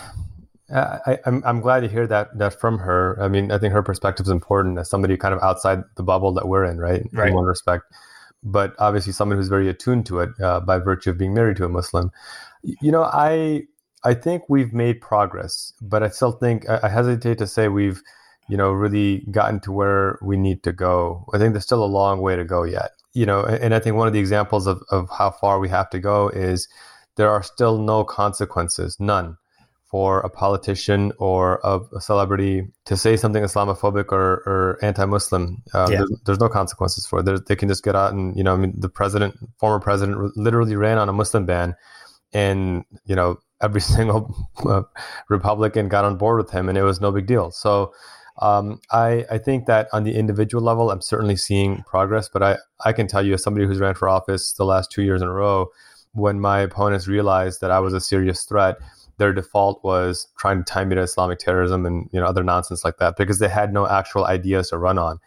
I, 0.73 1.19
I'm, 1.27 1.43
I'm 1.45 1.61
glad 1.61 1.81
to 1.81 1.89
hear 1.89 2.07
that 2.07 2.37
that 2.39 2.61
from 2.61 2.79
her. 2.79 3.21
I 3.21 3.29
mean, 3.29 3.51
I 3.51 3.59
think 3.59 3.73
her 3.73 3.83
perspective 3.83 4.27
is 4.27 4.31
important 4.31 4.79
as 4.79 4.89
somebody 4.89 5.17
kind 5.17 5.35
of 5.35 5.43
outside 5.43 5.83
the 5.97 6.03
bubble 6.03 6.33
that 6.35 6.47
we're 6.47 6.65
in, 6.65 6.79
right? 6.79 7.05
Right. 7.13 7.29
In 7.29 7.35
one 7.35 7.45
respect, 7.45 7.85
but 8.43 8.75
obviously 8.79 9.13
someone 9.13 9.39
who's 9.39 9.49
very 9.49 9.69
attuned 9.69 10.07
to 10.07 10.21
it 10.21 10.31
uh, 10.41 10.61
by 10.61 10.79
virtue 10.79 11.11
of 11.11 11.19
being 11.19 11.35
married 11.35 11.57
to 11.57 11.65
a 11.65 11.69
Muslim. 11.69 12.13
You 12.63 12.93
know, 12.93 13.05
I 13.05 13.65
I 14.05 14.15
think 14.15 14.45
we've 14.49 14.73
made 14.73 15.01
progress, 15.01 15.73
but 15.81 16.03
I 16.03 16.09
still 16.09 16.33
think 16.33 16.69
I 16.69 16.89
hesitate 16.89 17.39
to 17.39 17.47
say 17.47 17.69
we've, 17.69 18.03
you 18.49 18.57
know, 18.57 18.71
really 18.73 19.27
gotten 19.31 19.61
to 19.61 19.73
where 19.73 20.19
we 20.23 20.37
need 20.37 20.63
to 20.63 20.73
go. 20.73 21.27
I 21.35 21.39
think 21.39 21.53
there's 21.53 21.65
still 21.65 21.85
a 21.85 21.87
long 21.87 22.21
way 22.21 22.37
to 22.37 22.45
go 22.45 22.63
yet. 22.63 22.93
You 23.13 23.27
know, 23.27 23.45
and 23.45 23.75
I 23.75 23.81
think 23.81 23.97
one 23.97 24.07
of 24.07 24.13
the 24.13 24.21
examples 24.21 24.69
of, 24.69 24.83
of 24.91 25.11
how 25.11 25.33
far 25.33 25.59
we 25.59 25.69
have 25.69 25.91
to 25.91 25.99
go 25.99 26.29
is 26.29 26.69
there 27.17 27.29
are 27.29 27.43
still 27.43 27.77
no 27.77 28.05
consequences, 28.05 28.97
none, 29.01 29.37
for 29.91 30.21
a 30.21 30.31
politician 30.31 31.13
or 31.19 31.61
a, 31.65 31.81
a 31.97 32.01
celebrity 32.01 32.69
to 32.85 32.97
say 32.97 33.17
something 33.17 33.43
Islamophobic 33.43 34.13
or, 34.13 34.43
or 34.47 34.79
anti-Muslim. 34.83 35.63
Uh, 35.75 35.89
yeah. 35.91 35.97
there's, 35.99 36.21
there's, 36.27 36.41
no 36.41 36.49
consequences 36.49 37.07
for 37.07 37.21
it. 37.21 37.49
they 37.49 37.57
can 37.57 37.69
just 37.69 37.83
get 37.83 37.97
out 37.97 38.13
and, 38.13 38.37
you 38.37 38.45
know, 38.45 38.55
I 38.55 38.57
mean, 38.57 38.75
the 38.79 38.89
president, 38.89 39.35
former 39.59 39.81
president, 39.81 40.37
literally 40.37 40.77
ran 40.77 40.99
on 40.99 41.09
a 41.09 41.13
Muslim 41.13 41.45
ban 41.45 41.75
and 42.33 42.85
you 43.05 43.15
know 43.15 43.39
every 43.63 43.81
single 43.97 44.35
uh, 44.65 44.83
Republican 45.29 45.89
got 45.89 46.05
on 46.05 46.17
board 46.17 46.39
with 46.39 46.51
him, 46.51 46.69
and 46.69 46.79
it 46.79 46.83
was 46.83 47.01
no 47.01 47.13
big 47.13 47.27
deal. 47.27 47.51
So 47.51 47.93
um, 48.41 48.81
I 48.91 49.25
I 49.31 49.39
think 49.39 49.67
that 49.67 49.89
on 49.93 50.05
the 50.05 50.15
individual 50.15 50.63
level, 50.63 50.91
I'm 50.91 51.03
certainly 51.03 51.37
seeing 51.37 51.83
progress. 51.85 52.29
But 52.29 52.43
I 52.43 52.57
I 52.85 52.93
can 52.93 53.07
tell 53.07 53.25
you, 53.25 53.35
as 53.35 53.43
somebody 53.43 53.67
who's 53.67 53.81
ran 53.81 53.95
for 53.95 54.09
office 54.09 54.53
the 54.53 54.65
last 54.65 54.91
two 54.91 55.03
years 55.03 55.23
in 55.23 55.29
a 55.29 55.33
row, 55.33 55.69
when 56.13 56.41
my 56.41 56.61
opponents 56.61 57.09
realized 57.09 57.61
that 57.61 57.71
I 57.71 57.81
was 57.81 57.93
a 57.93 58.01
serious 58.01 58.45
threat. 58.45 58.77
Their 59.21 59.33
default 59.33 59.85
was 59.85 60.27
trying 60.39 60.59
to 60.59 60.65
tie 60.65 60.85
me 60.85 60.97
to 60.97 61.03
Islamic 61.03 61.39
terrorism 61.39 61.87
and 61.87 62.09
you 62.13 62.19
know 62.19 62.27
other 62.27 62.43
nonsense 62.43 62.85
like 62.85 62.97
that 62.97 63.17
because 63.17 63.39
they 63.39 63.49
had 63.49 63.73
no 63.73 63.87
actual 63.87 64.25
ideas 64.25 64.71
to 64.71 64.79
run 64.79 64.99
on, 64.99 65.21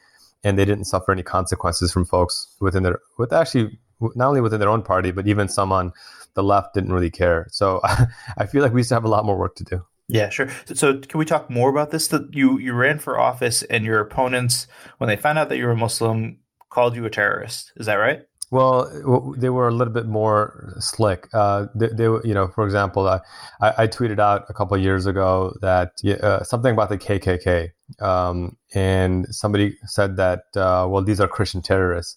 and 0.43 0.57
they 0.57 0.65
didn't 0.65 0.85
suffer 0.85 1.11
any 1.11 1.23
consequences 1.23 1.93
from 1.93 2.05
folks 2.05 2.55
within 2.59 2.81
their 2.83 2.99
with 3.17 3.31
actually 3.31 3.79
not 4.15 4.29
only 4.29 4.41
within 4.41 4.59
their 4.59 4.69
own 4.69 4.81
party 4.81 5.11
but 5.11 5.27
even 5.27 5.47
some 5.47 5.71
on 5.71 5.93
the 6.33 6.43
left 6.43 6.73
didn't 6.73 6.91
really 6.91 7.11
care. 7.11 7.47
So 7.51 7.81
I 8.37 8.45
feel 8.47 8.63
like 8.63 8.73
we 8.73 8.83
still 8.83 8.95
have 8.95 9.05
a 9.05 9.09
lot 9.09 9.25
more 9.25 9.37
work 9.37 9.55
to 9.57 9.63
do. 9.63 9.85
Yeah, 10.09 10.29
sure. 10.29 10.49
So, 10.65 10.99
can 10.99 11.17
we 11.17 11.25
talk 11.25 11.49
more 11.49 11.69
about 11.69 11.91
this? 11.91 12.07
That 12.09 12.33
you 12.33 12.57
you 12.57 12.73
ran 12.73 12.99
for 12.99 13.19
office, 13.19 13.63
and 13.63 13.85
your 13.85 13.99
opponents, 13.99 14.67
when 14.97 15.07
they 15.07 15.15
found 15.15 15.39
out 15.39 15.49
that 15.49 15.57
you 15.57 15.65
were 15.65 15.71
a 15.71 15.77
Muslim, 15.77 16.39
called 16.69 16.95
you 16.95 17.05
a 17.05 17.09
terrorist. 17.09 17.71
Is 17.77 17.85
that 17.85 17.95
right? 17.95 18.23
Well, 18.53 19.33
they 19.35 19.49
were 19.49 19.67
a 19.67 19.71
little 19.71 19.91
bit 19.91 20.05
more 20.05 20.75
slick. 20.77 21.27
Uh, 21.33 21.65
they, 21.73 21.87
they, 21.87 22.03
you 22.03 22.35
know, 22.35 22.49
for 22.49 22.65
example, 22.65 23.07
I, 23.07 23.19
I 23.59 23.87
tweeted 23.87 24.19
out 24.19 24.45
a 24.47 24.53
couple 24.53 24.77
years 24.77 25.07
ago 25.07 25.55
that 25.61 25.93
uh, 26.21 26.43
something 26.43 26.71
about 26.71 26.89
the 26.89 26.99
KKK, 26.99 27.71
um, 27.99 28.55
and 28.75 29.25
somebody 29.33 29.75
said 29.85 30.17
that, 30.17 30.43
uh, 30.55 30.85
well, 30.87 31.01
these 31.01 31.19
are 31.19 31.27
Christian 31.27 31.63
terrorists. 31.63 32.15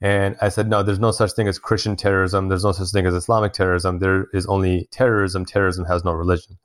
And 0.00 0.36
I 0.40 0.50
said, 0.50 0.68
no, 0.68 0.84
there's 0.84 1.00
no 1.00 1.10
such 1.10 1.32
thing 1.32 1.48
as 1.48 1.58
Christian 1.58 1.96
terrorism. 1.96 2.48
There's 2.48 2.64
no 2.64 2.70
such 2.70 2.90
thing 2.90 3.06
as 3.06 3.14
Islamic 3.14 3.52
terrorism. 3.52 3.98
There 3.98 4.26
is 4.32 4.46
only 4.46 4.88
terrorism. 4.92 5.44
Terrorism 5.44 5.84
has 5.86 6.04
no 6.04 6.12
religion. 6.12 6.58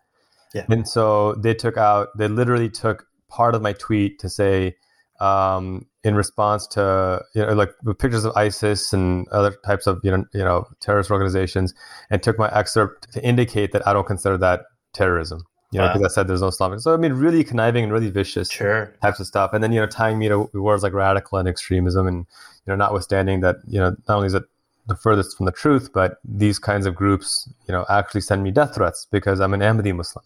Yeah. 0.54 0.66
And 0.70 0.88
so 0.88 1.34
they 1.34 1.56
took 1.56 1.76
out, 1.76 2.10
they 2.16 2.28
literally 2.28 2.70
took 2.70 3.08
part 3.30 3.56
of 3.56 3.64
my 3.64 3.74
tweet 3.74 4.20
to 4.20 4.30
say, 4.30 4.76
um, 5.20 5.88
in 6.08 6.16
response 6.16 6.66
to 6.68 7.22
you 7.36 7.46
know 7.46 7.54
like 7.54 7.72
pictures 8.00 8.26
of 8.26 8.36
ISIS 8.36 8.94
and 8.94 9.28
other 9.30 9.56
types 9.66 9.88
of 9.88 10.00
you 10.04 10.12
know 10.12 10.26
you 10.34 10.44
know 10.44 10.66
terrorist 10.80 11.12
organizations, 11.12 11.74
and 12.10 12.24
took 12.24 12.40
my 12.40 12.50
excerpt 12.54 13.12
to 13.14 13.24
indicate 13.24 13.72
that 13.74 13.86
I 13.88 13.94
don't 13.94 14.08
consider 14.08 14.38
that 14.40 14.62
terrorism. 14.94 15.44
You 15.74 15.80
know, 15.82 15.88
because 15.90 16.00
wow. 16.00 16.06
I 16.06 16.12
said 16.12 16.28
there's 16.30 16.42
no 16.42 16.48
Islamic. 16.48 16.80
So 16.80 16.94
I 16.94 16.98
mean, 16.98 17.12
really 17.12 17.44
conniving 17.44 17.84
and 17.84 17.92
really 17.92 18.10
vicious 18.10 18.50
sure. 18.50 18.96
types 19.02 19.20
of 19.20 19.28
stuff, 19.28 19.52
and 19.54 19.62
then 19.62 19.74
you 19.74 19.82
know 19.82 19.86
tying 19.86 20.18
me 20.18 20.30
to 20.30 20.50
words 20.54 20.82
like 20.82 20.94
radical 20.94 21.38
and 21.40 21.48
extremism, 21.48 22.08
and 22.08 22.26
you 22.68 22.74
know, 22.74 22.76
notwithstanding 22.76 23.40
that, 23.42 23.56
you 23.66 23.80
know, 23.80 23.96
not 24.08 24.16
only 24.16 24.28
is 24.28 24.34
it 24.34 24.44
the 24.88 24.96
furthest 24.96 25.38
from 25.38 25.46
the 25.46 25.52
truth, 25.52 25.92
but 25.94 26.18
these 26.24 26.60
kinds 26.60 26.86
of 26.86 26.96
groups, 26.96 27.50
you 27.68 27.72
know, 27.72 27.86
actually 27.90 28.22
send 28.22 28.44
me 28.44 28.52
death 28.52 28.76
threats 28.76 29.08
because 29.10 29.40
I'm 29.40 29.54
an 29.54 29.62
Ahmadi 29.62 29.96
Muslim. 29.96 30.24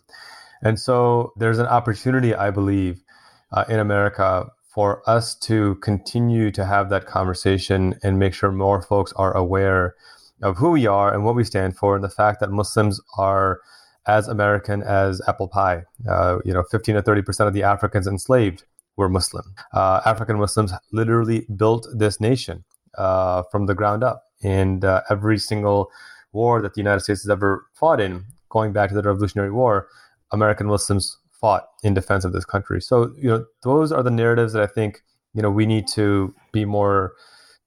And 0.63 0.79
so 0.79 1.33
there's 1.37 1.59
an 1.59 1.67
opportunity, 1.67 2.33
I 2.33 2.49
believe, 2.49 3.01
uh, 3.51 3.65
in 3.69 3.79
America 3.79 4.47
for 4.73 5.07
us 5.09 5.35
to 5.35 5.75
continue 5.75 6.49
to 6.51 6.65
have 6.65 6.89
that 6.89 7.05
conversation 7.05 7.93
and 8.03 8.17
make 8.17 8.33
sure 8.33 8.51
more 8.51 8.81
folks 8.81 9.11
are 9.13 9.35
aware 9.35 9.95
of 10.41 10.57
who 10.57 10.71
we 10.71 10.87
are 10.87 11.13
and 11.13 11.23
what 11.23 11.35
we 11.35 11.43
stand 11.43 11.75
for, 11.75 11.95
and 11.95 12.03
the 12.03 12.09
fact 12.09 12.39
that 12.39 12.51
Muslims 12.51 12.99
are 13.17 13.59
as 14.07 14.27
American 14.27 14.81
as 14.81 15.21
apple 15.27 15.47
pie. 15.47 15.83
Uh, 16.09 16.39
you 16.45 16.53
know, 16.53 16.63
15 16.71 16.95
to 16.95 17.01
30 17.01 17.21
percent 17.21 17.47
of 17.47 17.53
the 17.53 17.63
Africans 17.63 18.07
enslaved 18.07 18.63
were 18.97 19.09
Muslim. 19.09 19.43
Uh, 19.73 20.01
African 20.05 20.37
Muslims 20.37 20.73
literally 20.91 21.45
built 21.55 21.87
this 21.93 22.19
nation 22.19 22.63
uh, 22.97 23.43
from 23.51 23.65
the 23.65 23.75
ground 23.75 24.03
up, 24.03 24.23
and 24.43 24.83
uh, 24.85 25.01
every 25.09 25.37
single 25.37 25.91
war 26.31 26.61
that 26.61 26.73
the 26.73 26.81
United 26.81 27.01
States 27.01 27.23
has 27.23 27.29
ever 27.29 27.65
fought 27.73 27.99
in, 27.99 28.23
going 28.49 28.71
back 28.73 28.89
to 28.89 28.95
the 28.95 29.03
Revolutionary 29.03 29.51
War, 29.51 29.87
American 30.31 30.67
Muslims 30.67 31.17
fought 31.41 31.63
in 31.83 31.93
defense 31.93 32.23
of 32.23 32.31
this 32.31 32.45
country. 32.45 32.79
So, 32.79 33.13
you 33.17 33.29
know, 33.29 33.45
those 33.63 33.91
are 33.91 34.03
the 34.03 34.11
narratives 34.11 34.53
that 34.53 34.61
I 34.61 34.67
think 34.67 35.01
you 35.33 35.41
know 35.41 35.49
we 35.49 35.65
need 35.65 35.87
to 35.89 36.33
be 36.51 36.65
more 36.65 37.13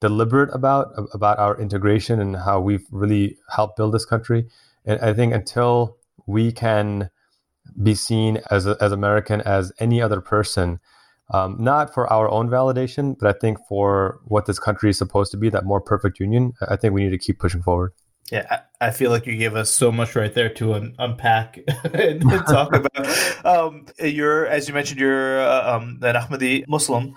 deliberate 0.01 0.49
about 0.53 0.87
about 1.13 1.39
our 1.39 1.59
integration 1.59 2.19
and 2.19 2.35
how 2.35 2.59
we've 2.59 2.85
really 2.91 3.37
helped 3.49 3.77
build 3.77 3.93
this 3.93 4.05
country. 4.05 4.47
And 4.85 4.99
I 5.01 5.13
think 5.13 5.33
until 5.33 5.97
we 6.27 6.51
can 6.51 7.09
be 7.81 7.95
seen 7.95 8.39
as 8.51 8.67
as 8.67 8.91
American 8.91 9.41
as 9.41 9.71
any 9.79 10.01
other 10.01 10.21
person, 10.21 10.79
um, 11.31 11.57
not 11.59 11.93
for 11.93 12.11
our 12.11 12.29
own 12.29 12.49
validation, 12.49 13.17
but 13.19 13.35
I 13.35 13.37
think 13.39 13.57
for 13.67 14.19
what 14.25 14.45
this 14.45 14.59
country 14.59 14.89
is 14.91 14.97
supposed 14.97 15.31
to 15.31 15.37
be, 15.37 15.49
that 15.49 15.65
more 15.65 15.81
perfect 15.81 16.19
union. 16.19 16.53
I 16.67 16.75
think 16.75 16.93
we 16.93 17.03
need 17.03 17.11
to 17.11 17.17
keep 17.17 17.39
pushing 17.39 17.63
forward. 17.63 17.91
Yeah, 18.31 18.61
I, 18.81 18.89
feel 18.89 19.11
like 19.11 19.27
you 19.27 19.37
gave 19.37 19.55
us 19.55 19.69
so 19.69 19.91
much 19.91 20.15
right 20.15 20.33
there 20.33 20.49
to 20.55 20.73
un- 20.73 20.95
unpack 20.97 21.59
and 21.93 22.23
talk 22.47 22.73
about. 22.95 23.45
Um, 23.45 23.85
you're, 23.99 24.47
as 24.47 24.67
you 24.67 24.73
mentioned, 24.73 24.99
you're 24.99 25.41
uh, 25.41 25.75
um, 25.75 25.99
an 26.01 26.15
Ahmadi 26.15 26.67
Muslim. 26.67 27.15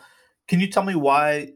Can 0.49 0.61
you 0.61 0.67
tell 0.67 0.83
me 0.83 0.95
why 0.95 1.53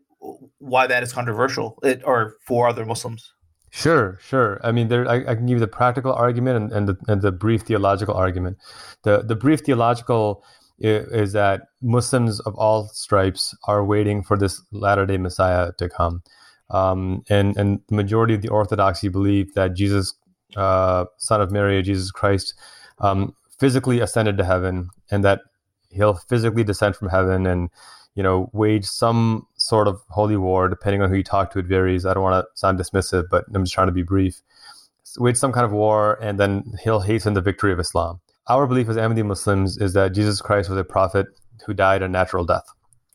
why 0.58 0.86
that 0.86 1.02
is 1.02 1.12
controversial, 1.12 1.78
it, 1.82 2.00
or 2.04 2.36
for 2.46 2.68
other 2.68 2.86
Muslims? 2.86 3.34
Sure, 3.70 4.18
sure. 4.22 4.60
I 4.62 4.70
mean, 4.70 4.88
there, 4.88 5.08
I, 5.08 5.16
I, 5.16 5.34
can 5.34 5.46
give 5.46 5.56
you 5.56 5.60
the 5.60 5.66
practical 5.66 6.12
argument 6.12 6.56
and, 6.56 6.72
and, 6.72 6.88
the, 6.88 6.96
and 7.08 7.22
the 7.22 7.32
brief 7.32 7.62
theological 7.62 8.14
argument. 8.14 8.58
The 9.02 9.22
the 9.22 9.34
brief 9.34 9.60
theological 9.60 10.44
is, 10.78 11.08
is 11.08 11.32
that 11.32 11.68
Muslims 11.80 12.38
of 12.40 12.54
all 12.54 12.88
stripes 12.88 13.56
are 13.66 13.84
waiting 13.84 14.22
for 14.22 14.36
this 14.36 14.62
latter 14.72 15.06
day 15.06 15.16
Messiah 15.16 15.72
to 15.78 15.88
come, 15.88 16.22
um, 16.72 17.22
and 17.28 17.56
and 17.56 17.80
the 17.88 17.94
majority 17.94 18.34
of 18.34 18.42
the 18.42 18.48
Orthodoxy 18.48 19.08
believe 19.08 19.54
that 19.54 19.74
Jesus, 19.74 20.14
uh, 20.56 21.04
Son 21.18 21.40
of 21.40 21.52
Mary, 21.52 21.80
Jesus 21.82 22.10
Christ, 22.10 22.54
um, 22.98 23.34
physically 23.58 24.00
ascended 24.00 24.36
to 24.38 24.44
heaven, 24.44 24.90
and 25.10 25.24
that 25.24 25.40
he'll 25.90 26.14
physically 26.14 26.64
descend 26.64 26.96
from 26.96 27.08
heaven 27.08 27.46
and 27.46 27.70
you 28.14 28.22
know, 28.22 28.50
wage 28.52 28.84
some 28.84 29.46
sort 29.56 29.88
of 29.88 30.02
holy 30.10 30.36
war, 30.36 30.68
depending 30.68 31.00
on 31.02 31.08
who 31.08 31.16
you 31.16 31.22
talk 31.22 31.50
to, 31.52 31.58
it 31.58 31.66
varies. 31.66 32.04
I 32.04 32.12
don't 32.12 32.22
want 32.22 32.44
to 32.44 32.58
sound 32.58 32.78
dismissive, 32.78 33.24
but 33.30 33.44
I'm 33.54 33.64
just 33.64 33.74
trying 33.74 33.86
to 33.86 33.92
be 33.92 34.02
brief. 34.02 34.42
Wage 35.18 35.36
some 35.36 35.52
kind 35.52 35.64
of 35.64 35.72
war, 35.72 36.18
and 36.22 36.38
then 36.38 36.64
he'll 36.82 37.00
hasten 37.00 37.34
the 37.34 37.40
victory 37.40 37.72
of 37.72 37.80
Islam. 37.80 38.20
Our 38.48 38.66
belief 38.66 38.88
as 38.88 38.96
Ahmadi 38.96 39.24
Muslims 39.24 39.78
is 39.78 39.92
that 39.94 40.14
Jesus 40.14 40.40
Christ 40.40 40.68
was 40.68 40.78
a 40.78 40.84
prophet 40.84 41.26
who 41.66 41.72
died 41.72 42.02
a 42.02 42.08
natural 42.08 42.44
death. 42.44 42.64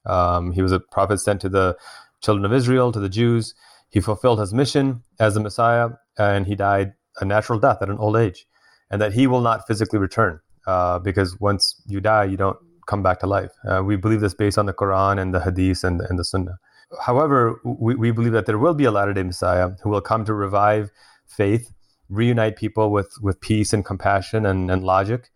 Um, 0.05 0.51
he 0.51 0.61
was 0.61 0.71
a 0.71 0.79
prophet 0.79 1.19
sent 1.19 1.41
to 1.41 1.49
the 1.49 1.77
children 2.21 2.45
of 2.45 2.53
Israel, 2.53 2.91
to 2.91 2.99
the 2.99 3.09
Jews. 3.09 3.53
He 3.89 3.99
fulfilled 3.99 4.39
his 4.39 4.53
mission 4.53 5.03
as 5.19 5.33
the 5.33 5.39
Messiah, 5.39 5.89
and 6.17 6.45
he 6.45 6.55
died 6.55 6.93
a 7.19 7.25
natural 7.25 7.59
death 7.59 7.81
at 7.81 7.89
an 7.89 7.97
old 7.97 8.17
age, 8.17 8.45
and 8.91 9.01
that 9.01 9.13
he 9.13 9.27
will 9.27 9.41
not 9.41 9.65
physically 9.67 9.99
return 9.99 10.39
uh, 10.67 10.99
because 10.99 11.39
once 11.39 11.81
you 11.87 11.99
die, 12.01 12.25
you 12.25 12.37
don't 12.37 12.57
come 12.85 13.03
back 13.03 13.19
to 13.19 13.27
life. 13.27 13.51
Uh, 13.67 13.83
we 13.83 13.95
believe 13.95 14.21
this 14.21 14.33
based 14.33 14.57
on 14.57 14.65
the 14.65 14.73
Quran 14.73 15.19
and 15.19 15.33
the 15.33 15.41
Hadith 15.41 15.83
and, 15.83 16.01
and 16.01 16.17
the 16.17 16.23
Sunnah. 16.23 16.57
However, 17.01 17.59
we, 17.63 17.95
we 17.95 18.11
believe 18.11 18.31
that 18.31 18.45
there 18.45 18.57
will 18.57 18.73
be 18.73 18.85
a 18.85 18.91
latter 18.91 19.13
day 19.13 19.23
Messiah 19.23 19.71
who 19.83 19.89
will 19.89 20.01
come 20.01 20.23
to 20.25 20.33
revive 20.33 20.89
faith, 21.25 21.73
reunite 22.09 22.55
people 22.55 22.91
with, 22.91 23.11
with 23.21 23.41
peace 23.41 23.73
and 23.73 23.83
compassion 23.83 24.45
and, 24.45 24.71
and 24.71 24.83
logic, 24.83 25.29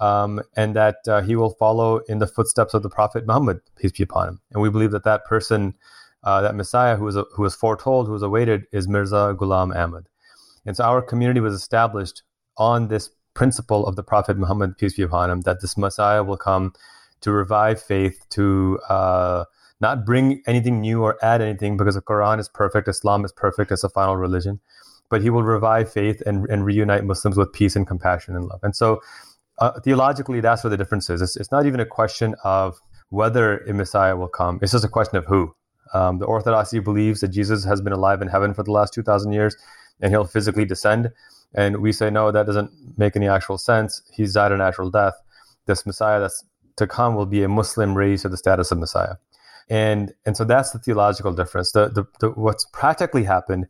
um, 0.00 0.42
and 0.56 0.74
that 0.74 0.96
uh, 1.08 1.22
he 1.22 1.36
will 1.36 1.50
follow 1.50 1.98
in 2.08 2.18
the 2.18 2.26
footsteps 2.26 2.74
of 2.74 2.82
the 2.82 2.90
Prophet 2.90 3.26
Muhammad, 3.26 3.60
peace 3.76 3.92
be 3.92 4.02
upon 4.02 4.28
him. 4.28 4.40
And 4.52 4.62
we 4.62 4.68
believe 4.68 4.90
that 4.90 5.04
that 5.04 5.24
person, 5.24 5.74
uh, 6.26 6.42
that 6.42 6.56
Messiah 6.56 6.96
who 6.96 7.04
was, 7.04 7.14
who 7.14 7.42
was 7.42 7.54
foretold, 7.54 8.08
who 8.08 8.12
was 8.12 8.22
awaited, 8.22 8.64
is 8.72 8.88
Mirza 8.88 9.34
Ghulam 9.38 9.74
Ahmad. 9.74 10.08
And 10.66 10.76
so 10.76 10.84
our 10.84 11.00
community 11.00 11.40
was 11.40 11.54
established 11.54 12.22
on 12.58 12.88
this 12.88 13.10
principle 13.34 13.86
of 13.86 13.94
the 13.94 14.02
Prophet 14.02 14.36
Muhammad, 14.36 14.76
peace 14.76 14.96
be 14.96 15.04
upon 15.04 15.30
him, 15.30 15.42
that 15.42 15.60
this 15.60 15.78
Messiah 15.78 16.24
will 16.24 16.36
come 16.36 16.72
to 17.20 17.30
revive 17.30 17.80
faith, 17.80 18.26
to 18.30 18.78
uh, 18.88 19.44
not 19.80 20.04
bring 20.04 20.42
anything 20.48 20.80
new 20.80 21.00
or 21.02 21.16
add 21.22 21.40
anything 21.40 21.76
because 21.76 21.94
the 21.94 22.02
Quran 22.02 22.40
is 22.40 22.48
perfect, 22.48 22.88
Islam 22.88 23.24
is 23.24 23.32
perfect 23.32 23.70
as 23.70 23.84
a 23.84 23.88
final 23.88 24.16
religion, 24.16 24.58
but 25.08 25.22
he 25.22 25.30
will 25.30 25.44
revive 25.44 25.92
faith 25.92 26.20
and, 26.26 26.48
and 26.50 26.64
reunite 26.64 27.04
Muslims 27.04 27.36
with 27.36 27.52
peace 27.52 27.76
and 27.76 27.86
compassion 27.86 28.34
and 28.34 28.46
love. 28.46 28.60
And 28.64 28.74
so, 28.74 29.00
uh, 29.58 29.78
theologically, 29.80 30.40
that's 30.40 30.64
where 30.64 30.70
the 30.70 30.76
difference 30.76 31.08
is. 31.08 31.22
It's, 31.22 31.36
it's, 31.36 31.52
not 31.52 31.66
even 31.66 31.80
a 31.80 31.86
question 31.86 32.34
of 32.44 32.78
whether 33.10 33.58
a 33.58 33.72
Messiah 33.72 34.16
will 34.16 34.28
come, 34.28 34.58
it's 34.60 34.72
just 34.72 34.84
a 34.84 34.88
question 34.88 35.16
of 35.16 35.24
who. 35.26 35.54
Um, 35.94 36.18
the 36.18 36.26
Orthodoxy 36.26 36.78
believes 36.78 37.20
that 37.20 37.28
Jesus 37.28 37.64
has 37.64 37.80
been 37.80 37.92
alive 37.92 38.22
in 38.22 38.28
heaven 38.28 38.54
for 38.54 38.62
the 38.62 38.72
last 38.72 38.94
2,000 38.94 39.32
years 39.32 39.56
and 40.00 40.10
he'll 40.10 40.24
physically 40.24 40.64
descend. 40.64 41.10
And 41.54 41.78
we 41.78 41.92
say, 41.92 42.10
no, 42.10 42.30
that 42.32 42.46
doesn't 42.46 42.70
make 42.98 43.16
any 43.16 43.28
actual 43.28 43.58
sense. 43.58 44.02
He's 44.12 44.34
died 44.34 44.52
a 44.52 44.56
natural 44.56 44.90
death. 44.90 45.14
This 45.66 45.86
Messiah 45.86 46.20
that's 46.20 46.44
to 46.76 46.86
come 46.86 47.14
will 47.14 47.26
be 47.26 47.42
a 47.42 47.48
Muslim 47.48 47.96
raised 47.96 48.22
to 48.22 48.28
the 48.28 48.36
status 48.36 48.70
of 48.70 48.78
Messiah. 48.78 49.14
And, 49.68 50.12
and 50.24 50.36
so 50.36 50.44
that's 50.44 50.70
the 50.70 50.78
theological 50.78 51.32
difference. 51.32 51.72
The, 51.72 51.88
the, 51.88 52.04
the, 52.20 52.30
what's 52.30 52.66
practically 52.72 53.24
happened 53.24 53.66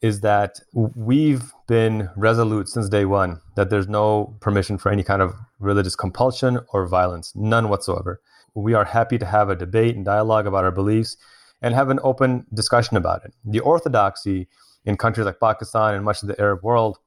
is 0.00 0.20
that 0.20 0.60
we've 0.72 1.52
been 1.66 2.08
resolute 2.16 2.68
since 2.68 2.88
day 2.88 3.04
one 3.04 3.40
that 3.56 3.68
there's 3.68 3.88
no 3.88 4.36
permission 4.40 4.78
for 4.78 4.90
any 4.90 5.02
kind 5.02 5.20
of 5.20 5.34
religious 5.58 5.94
compulsion 5.94 6.60
or 6.72 6.86
violence, 6.86 7.32
none 7.34 7.68
whatsoever. 7.68 8.20
We 8.54 8.74
are 8.74 8.84
happy 8.84 9.18
to 9.18 9.26
have 9.26 9.50
a 9.50 9.56
debate 9.56 9.96
and 9.96 10.04
dialogue 10.04 10.46
about 10.46 10.64
our 10.64 10.70
beliefs 10.70 11.16
and 11.62 11.74
have 11.74 11.90
an 11.90 12.00
open 12.02 12.46
discussion 12.52 12.96
about 12.96 13.24
it. 13.24 13.34
The 13.44 13.60
orthodoxy 13.60 14.48
in 14.84 14.96
countries 14.96 15.26
like 15.26 15.40
Pakistan 15.40 15.94
and 15.94 16.04
much 16.04 16.22
of 16.22 16.28
the 16.28 16.40
Arab 16.40 16.62
world 16.62 16.98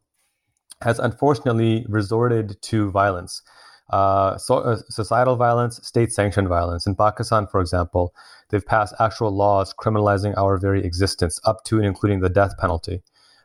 has 0.82 1.00
unfortunately 1.00 1.86
resorted 1.88 2.62
to 2.62 2.92
violence 2.92 3.42
uh, 3.90 4.38
so, 4.38 4.56
uh, 4.58 4.78
societal 4.90 5.36
violence, 5.36 5.80
state 5.84 6.12
sanctioned 6.12 6.48
violence. 6.48 6.88
In 6.88 6.96
Pakistan, 6.96 7.48
for 7.48 7.60
example, 7.60 8.14
they've 8.50 8.66
passed 8.66 8.96
actual 9.00 9.32
laws 9.32 9.74
criminalizing 9.74 10.36
our 10.38 10.58
very 10.58 10.84
existence, 10.84 11.40
up 11.46 11.64
to 11.66 11.78
and 11.78 11.86
including 11.86 12.22
the 12.22 12.30
death 12.30 12.58
penalty. 12.58 13.02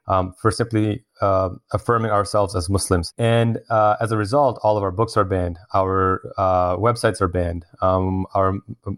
Um, 0.07 0.33
for 0.41 0.51
simply 0.51 1.05
uh, 1.21 1.51
affirming 1.71 2.11
ourselves 2.11 2.57
as 2.57 2.71
Muslims. 2.71 3.13
And 3.19 3.59
uh, 3.69 3.97
as 4.01 4.11
a 4.11 4.17
result, 4.17 4.59
all 4.63 4.79
of 4.79 4.83
our 4.83 4.91
books 4.91 5.19
are 5.19 5.25
banned, 5.25 5.59
our 5.75 6.23
uh, 6.39 6.79
websites 6.79 7.21
are 7.21 7.29
banned, 7.29 7.67
um, 7.83 8.25
our 8.33 8.55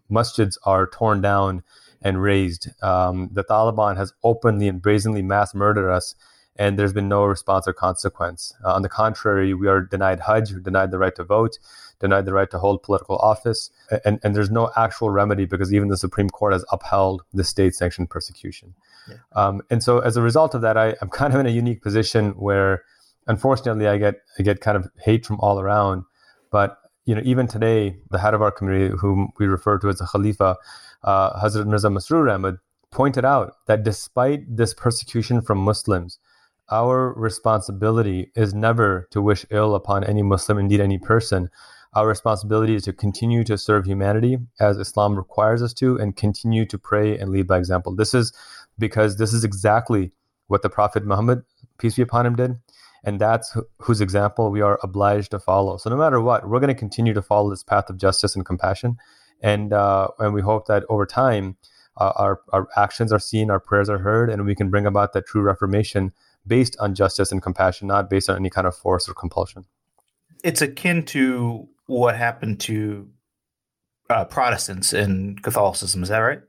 masjids 0.09 0.57
are 0.63 0.87
torn 0.87 1.21
down 1.21 1.65
and 2.03 2.23
raised. 2.23 2.69
Um, 2.83 3.31
the 3.33 3.45
Taliban 3.45 3.97
has 3.97 4.13
openly 4.25 4.69
and 4.69 4.81
brazenly 4.81 5.23
mass 5.23 5.55
murdered 5.55 5.91
us 5.91 6.15
and 6.61 6.79
there's 6.79 6.93
been 6.93 7.09
no 7.09 7.25
response 7.25 7.67
or 7.67 7.73
consequence. 7.73 8.53
Uh, 8.63 8.75
on 8.75 8.83
the 8.83 8.89
contrary, 8.89 9.55
we 9.55 9.67
are 9.67 9.81
denied 9.81 10.21
Hajj, 10.21 10.63
denied 10.63 10.91
the 10.91 10.99
right 10.99 11.15
to 11.17 11.25
vote, 11.25 11.59
denied 12.01 12.27
the 12.27 12.35
right 12.35 12.51
to 12.51 12.59
hold 12.59 12.83
political 12.83 13.17
office, 13.17 13.71
and, 14.05 14.21
and 14.23 14.37
there's 14.37 14.51
no 14.51 14.71
actual 14.77 15.09
remedy 15.09 15.47
because 15.47 15.73
even 15.73 15.89
the 15.89 15.97
Supreme 15.97 16.29
Court 16.29 16.53
has 16.53 16.63
upheld 16.71 17.23
the 17.33 17.45
state 17.45 17.75
sanctioned 17.75 18.11
persecution. 18.11 18.75
Yeah. 19.09 19.17
Um, 19.33 19.63
and 19.71 19.83
so 19.83 20.01
as 20.01 20.19
a 20.19 20.23
result 20.23 20.55
of 20.55 20.61
that, 20.61 20.77
I, 20.77 20.95
I'm 21.01 21.09
kind 21.09 21.33
of 21.33 21.41
in 21.41 21.47
a 21.47 21.51
unique 21.51 21.83
position 21.83 22.33
where 22.33 22.85
unfortunately 23.27 23.87
I 23.89 23.97
get 23.97 24.17
I 24.39 24.43
get 24.43 24.61
kind 24.61 24.77
of 24.77 24.91
hate 24.99 25.25
from 25.25 25.41
all 25.41 25.61
around. 25.61 26.05
But 26.51 26.77
you 27.11 27.17
know, 27.17 27.23
even 27.25 27.49
today, 27.49 27.97
the 28.13 28.21
head 28.21 28.35
of 28.35 28.41
our 28.41 28.53
community, 28.53 28.95
whom 28.97 29.33
we 29.41 29.47
refer 29.47 29.81
to 29.81 29.89
as 29.89 29.99
the 29.99 30.07
Khalifa, 30.07 30.57
uh, 31.03 31.41
Hazrat 31.43 31.67
Mirza 31.67 31.89
Masroor 31.89 32.33
Ahmad, 32.33 32.59
pointed 32.93 33.25
out 33.25 33.55
that 33.67 33.83
despite 33.83 34.43
this 34.57 34.73
persecution 34.73 35.43
from 35.43 35.59
Muslims, 35.59 36.21
our 36.71 37.13
responsibility 37.15 38.31
is 38.37 38.55
never 38.55 39.09
to 39.11 39.21
wish 39.21 39.45
ill 39.51 39.75
upon 39.75 40.05
any 40.05 40.23
Muslim, 40.23 40.57
indeed 40.59 40.81
any 40.81 40.99
person. 40.99 41.51
Our 41.95 42.07
responsibility 42.07 42.77
is 42.77 42.85
to 42.85 42.93
continue 42.93 43.43
to 43.43 43.59
serve 43.59 43.87
humanity 43.87 44.39
as 44.61 44.79
Islam 44.79 45.17
requires 45.17 45.65
us 45.65 45.75
to 45.83 45.99
and 45.99 46.15
continue 46.15 46.65
to 46.67 46.79
pray 46.79 47.19
and 47.19 47.33
lead 47.33 47.49
by 47.49 47.59
example. 47.59 47.93
This 47.97 48.15
is 48.15 48.33
because 48.79 49.17
this 49.17 49.33
is 49.33 49.43
exactly 49.43 50.13
what 50.47 50.63
the 50.63 50.71
Prophet 50.71 51.05
Muhammad, 51.05 51.43
peace 51.79 51.97
be 51.97 52.03
upon 52.03 52.25
him, 52.25 52.37
did. 52.37 52.55
And 53.05 53.21
that's 53.21 53.57
whose 53.79 54.01
example 54.01 54.51
we 54.51 54.61
are 54.61 54.79
obliged 54.83 55.31
to 55.31 55.39
follow. 55.39 55.77
So 55.79 55.91
no 55.91 55.97
matter 55.97 56.21
what, 56.21 56.49
we're 56.49 56.61
going 56.61 56.69
to 56.69 56.79
continue 56.79 57.15
to 57.15 57.23
follow 57.23 57.51
this 57.51 57.63
path 57.63 57.89
of 57.89 57.97
justice 57.97 58.37
and 58.37 58.45
compassion. 58.45 58.99
And, 59.43 59.73
uh, 59.73 60.09
and 60.19 60.35
we 60.35 60.43
hope 60.43 60.67
that 60.67 60.85
over 60.89 61.07
time, 61.07 61.57
uh, 61.97 62.13
our, 62.17 62.41
our 62.53 62.69
actions 62.77 63.13
are 63.13 63.19
seen, 63.19 63.51
our 63.51 63.61
prayers 63.61 63.89
are 63.89 63.99
heard, 63.99 64.31
and 64.31 64.45
we 64.45 64.55
can 64.55 64.71
bring 64.71 64.87
about 64.87 65.13
that 65.15 65.27
true 65.27 65.43
reformation 65.43 66.13
based 66.47 66.77
on 66.81 66.95
justice 66.95 67.33
and 67.33 67.43
compassion, 67.43 67.89
not 67.89 68.09
based 68.09 68.29
on 68.31 68.37
any 68.37 68.51
kind 68.51 68.67
of 68.67 68.75
force 68.77 69.09
or 69.09 69.15
compulsion. 69.15 69.65
It's 70.45 70.63
akin 70.63 71.05
to 71.07 71.69
what 71.87 72.17
happened 72.17 72.61
to 72.61 73.09
uh, 74.09 74.25
Protestants 74.25 74.93
in 74.93 75.39
Catholicism. 75.43 76.03
Is 76.03 76.09
that 76.09 76.19
right? 76.19 76.41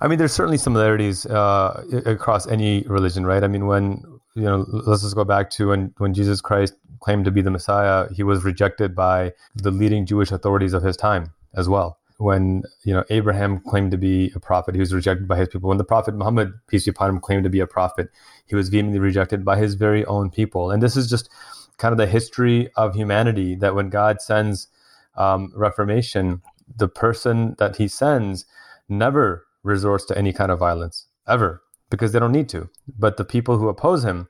I 0.00 0.08
mean, 0.08 0.18
there's 0.18 0.32
certainly 0.32 0.58
similarities 0.58 1.24
uh, 1.26 1.82
across 2.04 2.46
any 2.46 2.82
religion, 2.82 3.24
right? 3.24 3.42
I 3.42 3.48
mean, 3.48 3.66
when 3.66 4.02
you 4.36 4.42
know, 4.42 4.66
let's 4.68 5.02
just 5.02 5.16
go 5.16 5.24
back 5.24 5.50
to 5.50 5.68
when 5.68 5.94
when 5.98 6.14
Jesus 6.14 6.40
Christ 6.40 6.74
claimed 7.00 7.24
to 7.24 7.30
be 7.30 7.42
the 7.42 7.50
Messiah, 7.50 8.06
he 8.12 8.22
was 8.22 8.44
rejected 8.44 8.94
by 8.94 9.32
the 9.54 9.70
leading 9.70 10.06
Jewish 10.06 10.30
authorities 10.30 10.74
of 10.74 10.82
his 10.82 10.96
time 10.96 11.32
as 11.54 11.68
well. 11.68 11.98
When 12.18 12.62
you 12.84 12.92
know 12.94 13.04
Abraham 13.10 13.60
claimed 13.60 13.90
to 13.92 13.98
be 13.98 14.30
a 14.34 14.40
prophet, 14.40 14.74
he 14.74 14.80
was 14.80 14.94
rejected 14.94 15.26
by 15.26 15.38
his 15.38 15.48
people. 15.48 15.68
When 15.68 15.78
the 15.78 15.84
prophet 15.84 16.14
Muhammad, 16.14 16.52
peace 16.68 16.84
be 16.84 16.90
upon 16.90 17.10
him, 17.10 17.20
claimed 17.20 17.44
to 17.44 17.50
be 17.50 17.60
a 17.60 17.66
prophet, 17.66 18.10
he 18.46 18.54
was 18.54 18.68
vehemently 18.68 19.00
rejected 19.00 19.44
by 19.44 19.56
his 19.56 19.74
very 19.74 20.04
own 20.04 20.30
people. 20.30 20.70
And 20.70 20.82
this 20.82 20.96
is 20.96 21.08
just 21.08 21.30
kind 21.78 21.92
of 21.92 21.98
the 21.98 22.06
history 22.06 22.70
of 22.76 22.94
humanity. 22.94 23.54
That 23.54 23.74
when 23.74 23.88
God 23.88 24.20
sends 24.20 24.68
um, 25.16 25.50
reformation, 25.56 26.42
the 26.74 26.88
person 26.88 27.54
that 27.58 27.76
He 27.76 27.88
sends 27.88 28.44
never 28.88 29.46
resorts 29.62 30.04
to 30.06 30.18
any 30.18 30.32
kind 30.32 30.50
of 30.50 30.58
violence 30.58 31.06
ever 31.26 31.62
because 31.90 32.12
they 32.12 32.18
don't 32.18 32.32
need 32.32 32.48
to. 32.50 32.68
But 32.98 33.16
the 33.16 33.24
people 33.24 33.58
who 33.58 33.68
oppose 33.68 34.04
him 34.04 34.28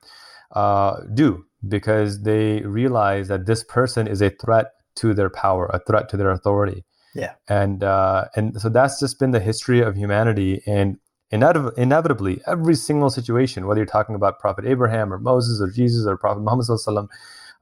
uh, 0.53 1.01
do 1.15 1.45
because 1.67 2.23
they 2.23 2.61
realize 2.63 3.29
that 3.29 3.47
this 3.47 3.65
person 3.65 4.07
is 4.07 4.23
a 4.23 4.31
threat 4.31 4.67
to 4.97 5.15
their 5.15 5.31
power, 5.31 5.67
a 5.67 5.81
threat 5.81 6.09
to 6.11 6.17
their 6.17 6.31
authority. 6.31 6.85
Yeah. 7.15 7.33
And 7.49 7.83
uh, 7.83 8.27
and 8.37 8.61
so 8.61 8.69
that's 8.69 9.01
just 9.01 9.19
been 9.19 9.31
the 9.31 9.41
history 9.41 9.81
of 9.81 9.97
humanity. 9.97 10.63
And 10.67 10.99
inevitably, 11.31 11.83
inevitably, 11.83 12.41
every 12.47 12.75
single 12.75 13.11
situation, 13.11 13.67
whether 13.67 13.79
you're 13.79 13.87
talking 13.87 14.15
about 14.15 14.39
Prophet 14.39 14.67
Abraham 14.67 15.13
or 15.13 15.19
Moses 15.19 15.61
or 15.61 15.71
Jesus 15.71 16.07
or 16.07 16.17
Prophet 16.17 16.41
Muhammad 16.41 17.09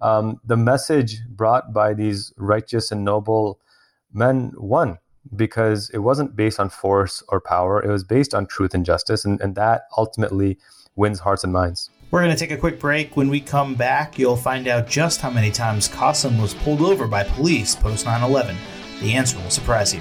um, 0.00 0.40
the 0.44 0.56
message 0.56 1.20
brought 1.28 1.72
by 1.72 1.94
these 1.94 2.32
righteous 2.36 2.92
and 2.92 3.04
noble 3.04 3.60
men 4.12 4.52
won 4.56 4.98
because 5.34 5.90
it 5.90 5.98
wasn't 5.98 6.36
based 6.36 6.60
on 6.60 6.68
force 6.68 7.22
or 7.28 7.40
power. 7.40 7.82
It 7.82 7.90
was 7.90 8.04
based 8.04 8.34
on 8.34 8.46
truth 8.46 8.74
and 8.74 8.84
justice. 8.84 9.24
And, 9.24 9.40
and 9.40 9.54
that 9.54 9.88
ultimately 9.96 10.58
wins 10.96 11.20
hearts 11.20 11.44
and 11.44 11.52
minds. 11.52 11.90
We're 12.10 12.22
going 12.22 12.34
to 12.34 12.38
take 12.38 12.52
a 12.52 12.56
quick 12.56 12.78
break. 12.78 13.16
When 13.16 13.28
we 13.28 13.40
come 13.40 13.74
back, 13.74 14.18
you'll 14.18 14.36
find 14.36 14.68
out 14.68 14.86
just 14.86 15.20
how 15.20 15.30
many 15.30 15.50
times 15.50 15.88
Qasim 15.88 16.40
was 16.40 16.54
pulled 16.54 16.80
over 16.80 17.08
by 17.08 17.24
police 17.24 17.74
post 17.74 18.06
9 18.06 18.22
11. 18.22 18.56
The 19.00 19.14
answer 19.14 19.36
will 19.38 19.50
surprise 19.50 19.92
you. 19.92 20.00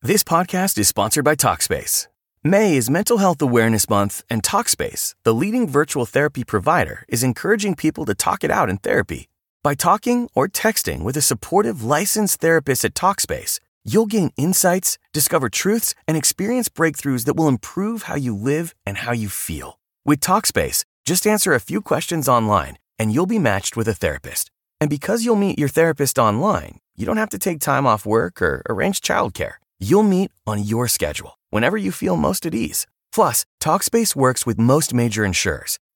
This 0.00 0.24
podcast 0.24 0.78
is 0.78 0.88
sponsored 0.88 1.24
by 1.24 1.36
TalkSpace. 1.36 2.08
May 2.42 2.76
is 2.76 2.90
Mental 2.90 3.18
Health 3.18 3.40
Awareness 3.40 3.88
Month, 3.88 4.24
and 4.28 4.42
TalkSpace, 4.42 5.14
the 5.22 5.32
leading 5.32 5.68
virtual 5.68 6.06
therapy 6.06 6.42
provider, 6.42 7.04
is 7.08 7.22
encouraging 7.22 7.76
people 7.76 8.04
to 8.06 8.14
talk 8.14 8.42
it 8.42 8.50
out 8.50 8.68
in 8.68 8.78
therapy. 8.78 9.28
By 9.64 9.76
talking 9.76 10.28
or 10.34 10.48
texting 10.48 11.02
with 11.04 11.16
a 11.16 11.22
supportive 11.22 11.84
licensed 11.84 12.40
therapist 12.40 12.84
at 12.84 12.94
TalkSpace, 12.94 13.60
you'll 13.84 14.06
gain 14.06 14.32
insights, 14.36 14.98
discover 15.12 15.48
truths, 15.48 15.94
and 16.08 16.16
experience 16.16 16.68
breakthroughs 16.68 17.26
that 17.26 17.36
will 17.36 17.46
improve 17.46 18.04
how 18.04 18.16
you 18.16 18.34
live 18.34 18.74
and 18.84 18.98
how 18.98 19.12
you 19.12 19.28
feel. 19.28 19.78
With 20.04 20.18
TalkSpace, 20.18 20.84
just 21.04 21.28
answer 21.28 21.54
a 21.54 21.60
few 21.60 21.80
questions 21.80 22.28
online 22.28 22.76
and 22.98 23.14
you'll 23.14 23.26
be 23.26 23.38
matched 23.38 23.76
with 23.76 23.86
a 23.86 23.94
therapist. 23.94 24.50
And 24.80 24.90
because 24.90 25.24
you'll 25.24 25.36
meet 25.36 25.60
your 25.60 25.68
therapist 25.68 26.18
online, 26.18 26.78
you 26.96 27.06
don't 27.06 27.16
have 27.16 27.30
to 27.30 27.38
take 27.38 27.60
time 27.60 27.86
off 27.86 28.04
work 28.04 28.42
or 28.42 28.62
arrange 28.68 29.00
childcare. 29.00 29.54
You'll 29.78 30.02
meet 30.02 30.32
on 30.44 30.64
your 30.64 30.88
schedule, 30.88 31.38
whenever 31.50 31.76
you 31.76 31.92
feel 31.92 32.16
most 32.16 32.46
at 32.46 32.54
ease. 32.54 32.88
Plus, 33.14 33.46
TalkSpace 33.60 34.16
works 34.16 34.44
with 34.44 34.58
most 34.58 34.92
major 34.92 35.24
insurers 35.24 35.78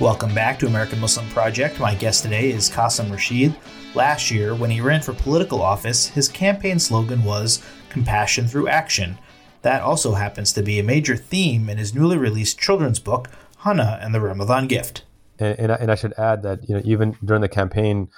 Welcome 0.00 0.34
back 0.34 0.58
to 0.58 0.66
American 0.66 0.98
Muslim 0.98 1.28
Project. 1.28 1.78
My 1.78 1.94
guest 1.94 2.24
today 2.24 2.50
is 2.50 2.68
Qasim 2.68 3.10
Rashid. 3.10 3.54
Last 3.94 4.30
year, 4.30 4.54
when 4.54 4.70
he 4.70 4.80
ran 4.80 5.00
for 5.00 5.12
political 5.12 5.62
office, 5.62 6.06
his 6.08 6.28
campaign 6.28 6.78
slogan 6.78 7.22
was 7.22 7.62
Compassion 7.88 8.48
Through 8.48 8.68
Action. 8.68 9.18
That 9.60 9.82
also 9.82 10.14
happens 10.14 10.52
to 10.54 10.62
be 10.62 10.80
a 10.80 10.82
major 10.82 11.16
theme 11.16 11.68
in 11.68 11.78
his 11.78 11.94
newly 11.94 12.16
released 12.16 12.58
children's 12.58 12.98
book, 12.98 13.28
Hannah 13.58 14.00
and 14.02 14.12
the 14.12 14.20
Ramadan 14.20 14.66
Gift. 14.66 15.04
And, 15.38 15.58
and, 15.58 15.72
I, 15.72 15.74
and 15.76 15.92
I 15.92 15.94
should 15.94 16.14
add 16.14 16.42
that 16.42 16.68
you 16.68 16.74
know 16.74 16.82
even 16.84 17.16
during 17.22 17.42
the 17.42 17.48
campaign, 17.48 18.08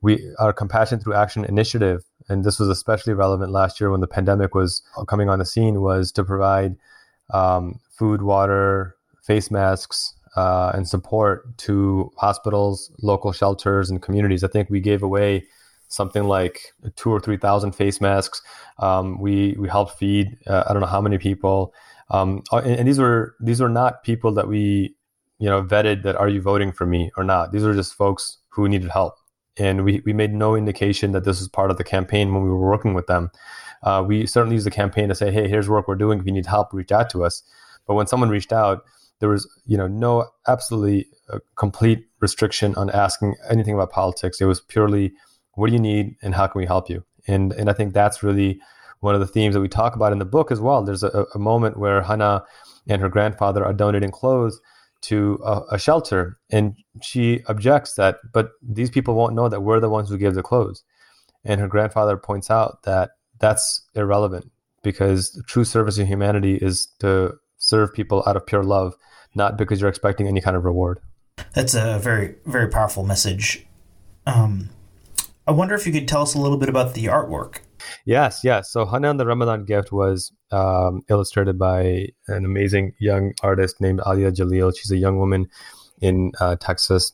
we 0.00 0.32
our 0.38 0.52
Compassion 0.52 0.98
Through 0.98 1.14
Action 1.14 1.44
initiative, 1.44 2.04
and 2.28 2.44
this 2.44 2.58
was 2.58 2.70
especially 2.70 3.12
relevant 3.12 3.50
last 3.50 3.80
year 3.80 3.90
when 3.90 4.00
the 4.00 4.06
pandemic 4.06 4.54
was 4.54 4.82
coming 5.08 5.28
on 5.28 5.40
the 5.40 5.44
scene, 5.46 5.82
was 5.82 6.10
to 6.12 6.24
provide 6.24 6.76
um, 7.34 7.80
food, 7.90 8.22
water, 8.22 8.96
face 9.22 9.50
masks, 9.50 10.14
uh, 10.36 10.72
and 10.74 10.88
support 10.88 11.56
to 11.58 12.10
hospitals, 12.16 12.90
local 13.02 13.32
shelters, 13.32 13.90
and 13.90 14.02
communities. 14.02 14.44
I 14.44 14.48
think 14.48 14.70
we 14.70 14.80
gave 14.80 15.02
away 15.02 15.46
something 15.88 16.24
like 16.24 16.72
two 16.96 17.10
or 17.10 17.20
three 17.20 17.36
thousand 17.36 17.72
face 17.72 18.00
masks. 18.00 18.42
Um, 18.78 19.20
we 19.20 19.54
we 19.58 19.68
helped 19.68 19.98
feed 19.98 20.36
uh, 20.46 20.64
I 20.68 20.72
don't 20.72 20.80
know 20.80 20.88
how 20.88 21.00
many 21.00 21.18
people, 21.18 21.72
um, 22.10 22.42
uh, 22.52 22.58
and, 22.58 22.76
and, 22.76 22.88
these 22.88 22.98
were 22.98 23.36
these 23.40 23.60
were 23.60 23.68
not 23.68 24.02
people 24.02 24.32
that 24.32 24.48
we 24.48 24.96
you 25.38 25.48
know 25.48 25.62
vetted 25.62 26.02
that 26.02 26.16
are 26.16 26.28
you 26.28 26.40
voting 26.40 26.72
for 26.72 26.86
me 26.86 27.10
or 27.16 27.24
not. 27.24 27.52
These 27.52 27.62
were 27.64 27.74
just 27.74 27.94
folks 27.94 28.38
who 28.48 28.68
needed 28.68 28.90
help, 28.90 29.14
and 29.56 29.84
we 29.84 30.02
we 30.04 30.12
made 30.12 30.34
no 30.34 30.56
indication 30.56 31.12
that 31.12 31.24
this 31.24 31.38
was 31.38 31.48
part 31.48 31.70
of 31.70 31.76
the 31.76 31.84
campaign 31.84 32.34
when 32.34 32.42
we 32.42 32.50
were 32.50 32.58
working 32.70 32.94
with 32.94 33.06
them. 33.06 33.30
Uh, 33.84 34.02
we 34.06 34.26
certainly 34.26 34.56
used 34.56 34.66
the 34.66 34.70
campaign 34.70 35.10
to 35.10 35.14
say, 35.14 35.30
hey, 35.30 35.46
here's 35.46 35.68
work 35.68 35.86
we're 35.86 35.94
doing. 35.94 36.18
If 36.18 36.26
you 36.26 36.32
need 36.32 36.46
help, 36.46 36.72
reach 36.72 36.90
out 36.90 37.10
to 37.10 37.22
us. 37.22 37.42
But 37.86 37.94
when 37.94 38.06
someone 38.06 38.30
reached 38.30 38.52
out, 38.52 38.82
there 39.20 39.28
was 39.28 39.48
you 39.66 39.76
know 39.76 39.86
no 39.86 40.28
absolutely 40.48 41.06
uh, 41.32 41.38
complete 41.56 42.06
restriction 42.20 42.74
on 42.76 42.90
asking 42.90 43.34
anything 43.48 43.74
about 43.74 43.90
politics. 43.90 44.40
It 44.40 44.46
was 44.46 44.60
purely 44.60 45.12
what 45.54 45.68
do 45.68 45.72
you 45.72 45.78
need 45.78 46.16
and 46.22 46.34
how 46.34 46.46
can 46.46 46.58
we 46.58 46.66
help 46.66 46.90
you? 46.90 47.04
And 47.26 47.52
and 47.52 47.70
I 47.70 47.72
think 47.72 47.92
that's 47.92 48.22
really 48.22 48.60
one 49.00 49.14
of 49.14 49.20
the 49.20 49.26
themes 49.26 49.54
that 49.54 49.60
we 49.60 49.68
talk 49.68 49.94
about 49.94 50.12
in 50.12 50.18
the 50.18 50.24
book 50.24 50.50
as 50.50 50.60
well. 50.60 50.82
There's 50.82 51.02
a, 51.02 51.26
a 51.34 51.38
moment 51.38 51.78
where 51.78 52.02
Hannah 52.02 52.44
and 52.86 53.02
her 53.02 53.08
grandfather 53.08 53.64
are 53.64 53.72
donating 53.72 54.10
clothes 54.10 54.60
to 55.02 55.38
a, 55.44 55.60
a, 55.72 55.78
shelter, 55.78 56.38
and 56.50 56.74
she 57.02 57.42
objects 57.46 57.94
that, 57.94 58.16
but 58.32 58.52
these 58.62 58.90
people 58.90 59.14
won't 59.14 59.34
know 59.34 59.50
that 59.50 59.60
we're 59.60 59.80
the 59.80 59.90
ones 59.90 60.08
who 60.08 60.16
give 60.16 60.34
the 60.34 60.42
clothes. 60.42 60.82
And 61.44 61.60
her 61.60 61.68
grandfather 61.68 62.16
points 62.16 62.50
out 62.50 62.82
that 62.84 63.10
that's 63.38 63.86
irrelevant 63.94 64.50
because 64.82 65.38
true 65.46 65.64
service 65.64 65.96
to 65.96 66.06
humanity 66.06 66.56
is 66.56 66.86
to 67.00 67.34
serve 67.64 67.92
people 67.94 68.22
out 68.26 68.36
of 68.36 68.46
pure 68.46 68.62
love, 68.62 68.94
not 69.34 69.56
because 69.56 69.80
you're 69.80 69.90
expecting 69.90 70.28
any 70.28 70.40
kind 70.40 70.56
of 70.56 70.64
reward. 70.64 71.00
That's 71.54 71.74
a 71.74 71.98
very, 71.98 72.36
very 72.44 72.68
powerful 72.68 73.04
message. 73.04 73.66
Um, 74.26 74.70
I 75.46 75.52
wonder 75.52 75.74
if 75.74 75.86
you 75.86 75.92
could 75.92 76.06
tell 76.06 76.22
us 76.22 76.34
a 76.34 76.38
little 76.38 76.58
bit 76.58 76.68
about 76.68 76.94
the 76.94 77.06
artwork. 77.06 77.58
Yes, 78.04 78.40
yes. 78.44 78.70
So 78.70 78.86
Hannah 78.86 79.10
and 79.10 79.20
the 79.20 79.26
Ramadan 79.26 79.64
Gift 79.64 79.92
was 79.92 80.32
um, 80.50 81.02
illustrated 81.08 81.58
by 81.58 82.08
an 82.28 82.44
amazing 82.44 82.92
young 82.98 83.32
artist 83.42 83.80
named 83.80 84.00
Aaliya 84.00 84.34
Jaleel. 84.34 84.76
She's 84.76 84.90
a 84.90 84.96
young 84.96 85.18
woman 85.18 85.48
in 86.00 86.32
uh, 86.40 86.56
Texas 86.56 87.12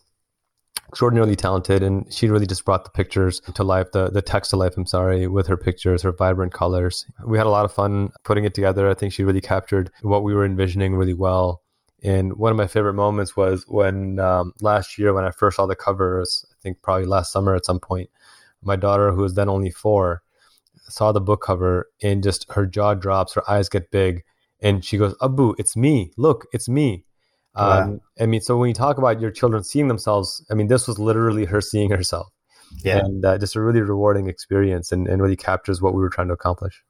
extraordinarily 0.90 1.36
talented 1.36 1.84
and 1.84 2.12
she 2.12 2.28
really 2.28 2.46
just 2.46 2.64
brought 2.64 2.82
the 2.82 2.90
pictures 2.90 3.40
to 3.54 3.62
life 3.62 3.92
the 3.92 4.10
the 4.10 4.20
text 4.20 4.50
to 4.50 4.56
life 4.56 4.76
i'm 4.76 4.84
sorry 4.84 5.28
with 5.28 5.46
her 5.46 5.56
pictures 5.56 6.02
her 6.02 6.10
vibrant 6.10 6.52
colors. 6.52 7.06
We 7.24 7.38
had 7.38 7.46
a 7.46 7.50
lot 7.50 7.64
of 7.64 7.72
fun 7.72 8.10
putting 8.24 8.44
it 8.44 8.54
together. 8.54 8.90
I 8.90 8.94
think 8.94 9.12
she 9.12 9.22
really 9.22 9.40
captured 9.40 9.92
what 10.02 10.24
we 10.24 10.34
were 10.34 10.44
envisioning 10.44 10.96
really 10.96 11.14
well. 11.14 11.62
And 12.02 12.36
one 12.38 12.50
of 12.50 12.56
my 12.56 12.66
favorite 12.66 12.94
moments 12.94 13.36
was 13.36 13.64
when 13.68 14.18
um, 14.18 14.52
last 14.60 14.98
year 14.98 15.14
when 15.14 15.24
i 15.24 15.30
first 15.30 15.56
saw 15.56 15.66
the 15.66 15.76
covers 15.76 16.44
i 16.50 16.54
think 16.60 16.82
probably 16.82 17.06
last 17.06 17.30
summer 17.30 17.54
at 17.54 17.64
some 17.64 17.78
point 17.78 18.10
my 18.62 18.74
daughter 18.74 19.12
who 19.12 19.22
was 19.22 19.34
then 19.34 19.48
only 19.48 19.70
four 19.70 20.22
saw 20.88 21.12
the 21.12 21.20
book 21.20 21.40
cover 21.42 21.88
and 22.02 22.22
just 22.22 22.50
her 22.50 22.66
jaw 22.66 22.94
drops 22.94 23.34
her 23.34 23.48
eyes 23.48 23.68
get 23.68 23.92
big 23.92 24.24
and 24.60 24.84
she 24.84 24.98
goes 24.98 25.14
abu 25.22 25.54
it's 25.56 25.76
me. 25.76 26.10
Look 26.16 26.46
it's 26.52 26.68
me 26.68 27.04
um, 27.54 28.00
I 28.20 28.26
mean, 28.26 28.40
so 28.40 28.56
when 28.56 28.68
you 28.68 28.74
talk 28.74 28.98
about 28.98 29.20
your 29.20 29.30
children 29.30 29.64
seeing 29.64 29.88
themselves, 29.88 30.44
I 30.50 30.54
mean, 30.54 30.68
this 30.68 30.86
was 30.86 30.98
literally 30.98 31.44
her 31.46 31.60
seeing 31.60 31.90
herself. 31.90 32.28
Yeah. 32.84 32.98
And 32.98 33.24
uh, 33.24 33.38
just 33.38 33.56
a 33.56 33.60
really 33.60 33.80
rewarding 33.80 34.28
experience 34.28 34.92
and, 34.92 35.08
and 35.08 35.20
really 35.20 35.36
captures 35.36 35.82
what 35.82 35.94
we 35.94 36.00
were 36.00 36.10
trying 36.10 36.28
to 36.28 36.34
accomplish. 36.34 36.82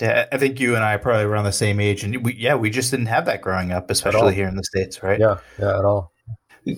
Yeah, 0.00 0.26
I 0.30 0.38
think 0.38 0.60
you 0.60 0.76
and 0.76 0.84
I 0.84 0.94
are 0.94 0.98
probably 0.98 1.24
around 1.24 1.44
the 1.44 1.52
same 1.52 1.80
age, 1.80 2.04
and 2.04 2.24
we, 2.24 2.34
yeah, 2.34 2.54
we 2.54 2.70
just 2.70 2.92
didn't 2.92 3.06
have 3.06 3.26
that 3.26 3.42
growing 3.42 3.72
up, 3.72 3.90
especially 3.90 4.32
here 4.32 4.46
in 4.46 4.54
the 4.54 4.62
states, 4.62 5.02
right? 5.02 5.18
Yeah, 5.18 5.38
yeah, 5.58 5.76
at 5.76 5.84
all. 5.84 6.12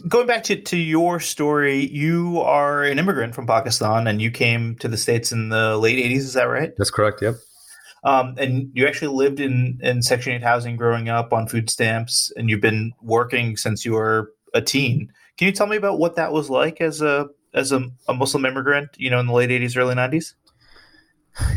Going 0.09 0.26
back 0.26 0.44
to, 0.44 0.57
to 0.57 0.76
your 0.79 1.20
story, 1.20 1.87
you 1.87 2.40
are 2.40 2.83
an 2.83 2.98
immigrant 2.98 3.35
from 3.35 3.46
Pakistan, 3.46 4.07
and 4.07 4.22
you 4.22 4.31
came 4.31 4.74
to 4.76 4.88
the 4.88 4.96
states 4.96 5.33
in 5.33 5.50
the 5.50 5.76
late 5.76 6.03
'80s. 6.03 6.16
Is 6.16 6.33
that 6.33 6.44
right? 6.44 6.72
That's 6.79 6.90
correct. 6.90 7.20
Yep. 7.20 7.35
Um, 8.02 8.34
and 8.38 8.70
you 8.72 8.86
actually 8.86 9.14
lived 9.14 9.40
in, 9.40 9.78
in 9.82 10.02
Section 10.02 10.32
8 10.32 10.42
housing 10.42 10.76
growing 10.76 11.08
up 11.08 11.32
on 11.32 11.46
food 11.46 11.68
stamps, 11.68 12.32
and 12.36 12.48
you've 12.48 12.60
been 12.60 12.92
working 13.02 13.56
since 13.56 13.84
you 13.84 13.92
were 13.92 14.32
a 14.54 14.62
teen. 14.62 15.12
Can 15.36 15.46
you 15.46 15.52
tell 15.52 15.66
me 15.66 15.76
about 15.76 15.98
what 15.98 16.16
that 16.16 16.32
was 16.32 16.50
like 16.50 16.80
as 16.80 17.02
a 17.02 17.28
as 17.52 17.72
a, 17.72 17.82
a 18.08 18.14
Muslim 18.14 18.44
immigrant, 18.44 18.90
you 18.96 19.10
know, 19.10 19.18
in 19.18 19.26
the 19.26 19.32
late 19.32 19.50
80s, 19.50 19.76
early 19.76 19.94
90s? 19.94 20.34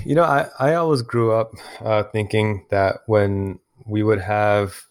You 0.05 0.15
know, 0.15 0.23
I, 0.23 0.47
I 0.59 0.73
always 0.75 1.01
grew 1.01 1.33
up 1.33 1.51
uh, 1.81 2.03
thinking 2.03 2.65
that 2.69 2.99
when 3.05 3.59
we 3.85 4.03
would 4.03 4.21
have, 4.21 4.83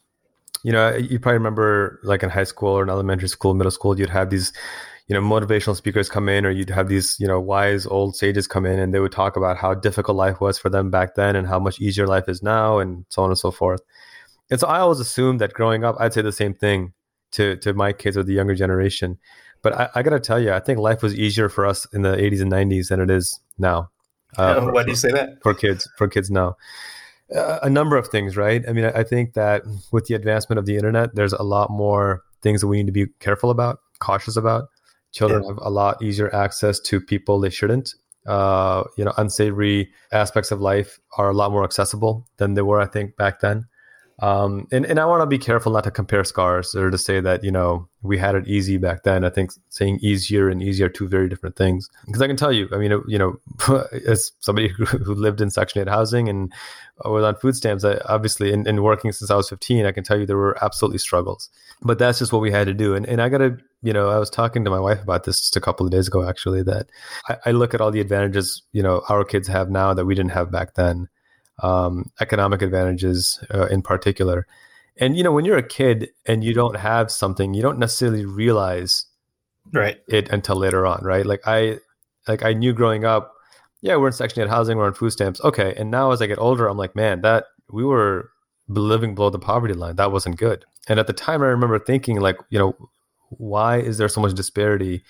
you 0.62 0.72
know, 0.72 0.94
you 0.94 1.18
probably 1.18 1.38
remember 1.38 2.00
like 2.04 2.22
in 2.22 2.30
high 2.30 2.44
school 2.44 2.70
or 2.70 2.82
in 2.82 2.90
elementary 2.90 3.28
school, 3.28 3.54
middle 3.54 3.70
school, 3.70 3.98
you'd 3.98 4.10
have 4.10 4.30
these 4.30 4.52
you 5.12 5.20
know 5.20 5.26
motivational 5.26 5.76
speakers 5.76 6.08
come 6.08 6.26
in 6.26 6.46
or 6.46 6.50
you'd 6.50 6.70
have 6.70 6.88
these 6.88 7.16
you 7.20 7.28
know 7.28 7.38
wise 7.38 7.84
old 7.84 8.16
sages 8.16 8.46
come 8.46 8.64
in 8.64 8.78
and 8.78 8.94
they 8.94 8.98
would 8.98 9.12
talk 9.12 9.36
about 9.36 9.58
how 9.58 9.74
difficult 9.74 10.16
life 10.16 10.40
was 10.40 10.56
for 10.56 10.70
them 10.70 10.90
back 10.90 11.16
then 11.16 11.36
and 11.36 11.46
how 11.46 11.58
much 11.58 11.78
easier 11.82 12.06
life 12.06 12.30
is 12.30 12.42
now 12.42 12.78
and 12.78 13.04
so 13.10 13.22
on 13.22 13.28
and 13.28 13.38
so 13.38 13.50
forth. 13.50 13.82
And 14.50 14.58
so 14.58 14.66
i 14.68 14.78
always 14.78 15.00
assumed 15.00 15.38
that 15.42 15.52
growing 15.52 15.84
up 15.84 15.96
i'd 16.00 16.14
say 16.14 16.22
the 16.22 16.32
same 16.32 16.54
thing 16.54 16.94
to 17.32 17.56
to 17.56 17.74
my 17.74 17.92
kids 17.92 18.16
or 18.16 18.22
the 18.22 18.32
younger 18.32 18.54
generation. 18.54 19.18
But 19.60 19.74
i, 19.74 19.88
I 19.96 20.02
gotta 20.02 20.18
tell 20.18 20.40
you 20.40 20.50
i 20.50 20.60
think 20.60 20.78
life 20.78 21.02
was 21.02 21.14
easier 21.14 21.50
for 21.50 21.66
us 21.66 21.86
in 21.92 22.00
the 22.00 22.16
80s 22.16 22.40
and 22.40 22.50
90s 22.50 22.88
than 22.88 23.00
it 23.00 23.10
is 23.10 23.38
now 23.58 23.90
uh, 24.38 24.60
oh, 24.60 24.70
why 24.72 24.82
do 24.82 24.92
you 24.92 24.96
say 24.96 25.12
that? 25.12 25.42
for 25.42 25.52
kids 25.52 25.86
for 25.98 26.08
kids 26.08 26.30
now. 26.30 26.56
Uh, 27.36 27.58
a 27.62 27.68
number 27.68 27.98
of 27.98 28.08
things 28.08 28.34
right? 28.34 28.64
I 28.66 28.72
mean 28.72 28.86
I, 28.86 29.00
I 29.00 29.02
think 29.02 29.34
that 29.34 29.62
with 29.90 30.06
the 30.06 30.14
advancement 30.14 30.58
of 30.58 30.64
the 30.64 30.76
internet 30.76 31.14
there's 31.14 31.34
a 31.34 31.42
lot 31.42 31.68
more 31.68 32.22
things 32.40 32.62
that 32.62 32.68
we 32.68 32.78
need 32.78 32.86
to 32.86 32.92
be 32.92 33.08
careful 33.20 33.50
about 33.50 33.80
cautious 33.98 34.36
about 34.36 34.68
Children 35.12 35.42
yeah. 35.42 35.48
have 35.50 35.58
a 35.62 35.70
lot 35.70 36.02
easier 36.02 36.34
access 36.34 36.80
to 36.80 37.00
people 37.00 37.40
they 37.40 37.50
shouldn't. 37.50 37.94
Uh, 38.26 38.84
you 38.96 39.04
know, 39.04 39.12
unsavory 39.16 39.90
aspects 40.12 40.50
of 40.50 40.60
life 40.60 41.00
are 41.18 41.30
a 41.30 41.34
lot 41.34 41.50
more 41.50 41.64
accessible 41.64 42.28
than 42.36 42.54
they 42.54 42.62
were, 42.62 42.80
I 42.80 42.86
think, 42.86 43.16
back 43.16 43.40
then. 43.40 43.66
Um, 44.22 44.68
and, 44.70 44.86
and 44.86 45.00
I 45.00 45.04
want 45.04 45.20
to 45.20 45.26
be 45.26 45.36
careful 45.36 45.72
not 45.72 45.82
to 45.82 45.90
compare 45.90 46.22
scars 46.22 46.76
or 46.76 46.92
to 46.92 46.96
say 46.96 47.18
that, 47.18 47.42
you 47.42 47.50
know, 47.50 47.88
we 48.02 48.16
had 48.16 48.36
it 48.36 48.46
easy 48.46 48.76
back 48.76 49.02
then. 49.02 49.24
I 49.24 49.30
think 49.30 49.50
saying 49.68 49.98
easier 50.00 50.48
and 50.48 50.62
easier 50.62 50.86
are 50.86 50.90
two 50.90 51.08
very 51.08 51.28
different 51.28 51.56
things. 51.56 51.90
Because 52.06 52.22
I 52.22 52.28
can 52.28 52.36
tell 52.36 52.52
you, 52.52 52.68
I 52.72 52.76
mean, 52.76 53.02
you 53.08 53.18
know, 53.18 53.40
as 54.06 54.30
somebody 54.38 54.68
who 54.68 55.14
lived 55.14 55.40
in 55.40 55.50
Section 55.50 55.82
8 55.82 55.88
housing 55.88 56.28
and 56.28 56.52
was 57.04 57.24
on 57.24 57.34
food 57.34 57.56
stamps, 57.56 57.82
I, 57.84 57.96
obviously, 58.04 58.52
and, 58.52 58.64
and 58.64 58.84
working 58.84 59.10
since 59.10 59.28
I 59.28 59.34
was 59.34 59.48
15, 59.48 59.86
I 59.86 59.90
can 59.90 60.04
tell 60.04 60.16
you 60.16 60.24
there 60.24 60.36
were 60.36 60.62
absolutely 60.62 60.98
struggles. 60.98 61.50
But 61.82 61.98
that's 61.98 62.20
just 62.20 62.32
what 62.32 62.42
we 62.42 62.52
had 62.52 62.68
to 62.68 62.74
do. 62.74 62.94
And, 62.94 63.04
and 63.06 63.20
I 63.20 63.28
got 63.28 63.38
to, 63.38 63.58
you 63.82 63.92
know, 63.92 64.08
I 64.08 64.18
was 64.18 64.30
talking 64.30 64.62
to 64.62 64.70
my 64.70 64.78
wife 64.78 65.02
about 65.02 65.24
this 65.24 65.40
just 65.40 65.56
a 65.56 65.60
couple 65.60 65.84
of 65.84 65.90
days 65.90 66.06
ago, 66.06 66.28
actually, 66.28 66.62
that 66.62 66.90
I, 67.28 67.38
I 67.46 67.50
look 67.50 67.74
at 67.74 67.80
all 67.80 67.90
the 67.90 68.00
advantages, 68.00 68.62
you 68.70 68.84
know, 68.84 69.02
our 69.08 69.24
kids 69.24 69.48
have 69.48 69.68
now 69.68 69.94
that 69.94 70.04
we 70.04 70.14
didn't 70.14 70.30
have 70.30 70.52
back 70.52 70.74
then 70.74 71.08
um, 71.62 72.10
economic 72.20 72.62
advantages 72.62 73.42
uh, 73.52 73.66
in 73.66 73.82
particular. 73.82 74.46
And 74.98 75.16
you 75.16 75.22
know, 75.22 75.32
when 75.32 75.44
you're 75.44 75.58
a 75.58 75.66
kid 75.66 76.10
and 76.26 76.44
you 76.44 76.52
don't 76.52 76.76
have 76.76 77.10
something, 77.10 77.54
you 77.54 77.62
don't 77.62 77.78
necessarily 77.78 78.24
realize 78.24 79.06
right 79.72 79.98
it 80.08 80.28
until 80.30 80.56
later 80.56 80.86
on, 80.86 81.02
right? 81.02 81.24
Like 81.24 81.40
I, 81.46 81.78
like 82.28 82.44
I 82.44 82.52
knew 82.52 82.72
growing 82.72 83.04
up, 83.04 83.32
yeah, 83.80 83.96
we're 83.96 84.08
in 84.08 84.12
Section 84.12 84.42
8 84.42 84.48
housing, 84.48 84.76
we're 84.76 84.86
on 84.86 84.94
food 84.94 85.10
stamps, 85.10 85.40
okay. 85.42 85.74
And 85.76 85.90
now 85.90 86.12
as 86.12 86.20
I 86.20 86.26
get 86.26 86.38
older, 86.38 86.68
I'm 86.68 86.76
like, 86.76 86.94
man, 86.94 87.22
that 87.22 87.46
we 87.72 87.84
were 87.84 88.30
living 88.68 89.14
below 89.14 89.30
the 89.30 89.38
poverty 89.38 89.74
line. 89.74 89.96
That 89.96 90.12
wasn't 90.12 90.36
good. 90.36 90.64
And 90.88 90.98
at 90.98 91.06
the 91.06 91.12
time, 91.12 91.42
I 91.42 91.46
remember 91.46 91.78
thinking, 91.78 92.20
like, 92.20 92.36
you 92.50 92.58
know, 92.58 92.76
why 93.30 93.78
is 93.78 93.98
there 93.98 94.08
so 94.08 94.20
much 94.20 94.34
disparity, 94.34 95.02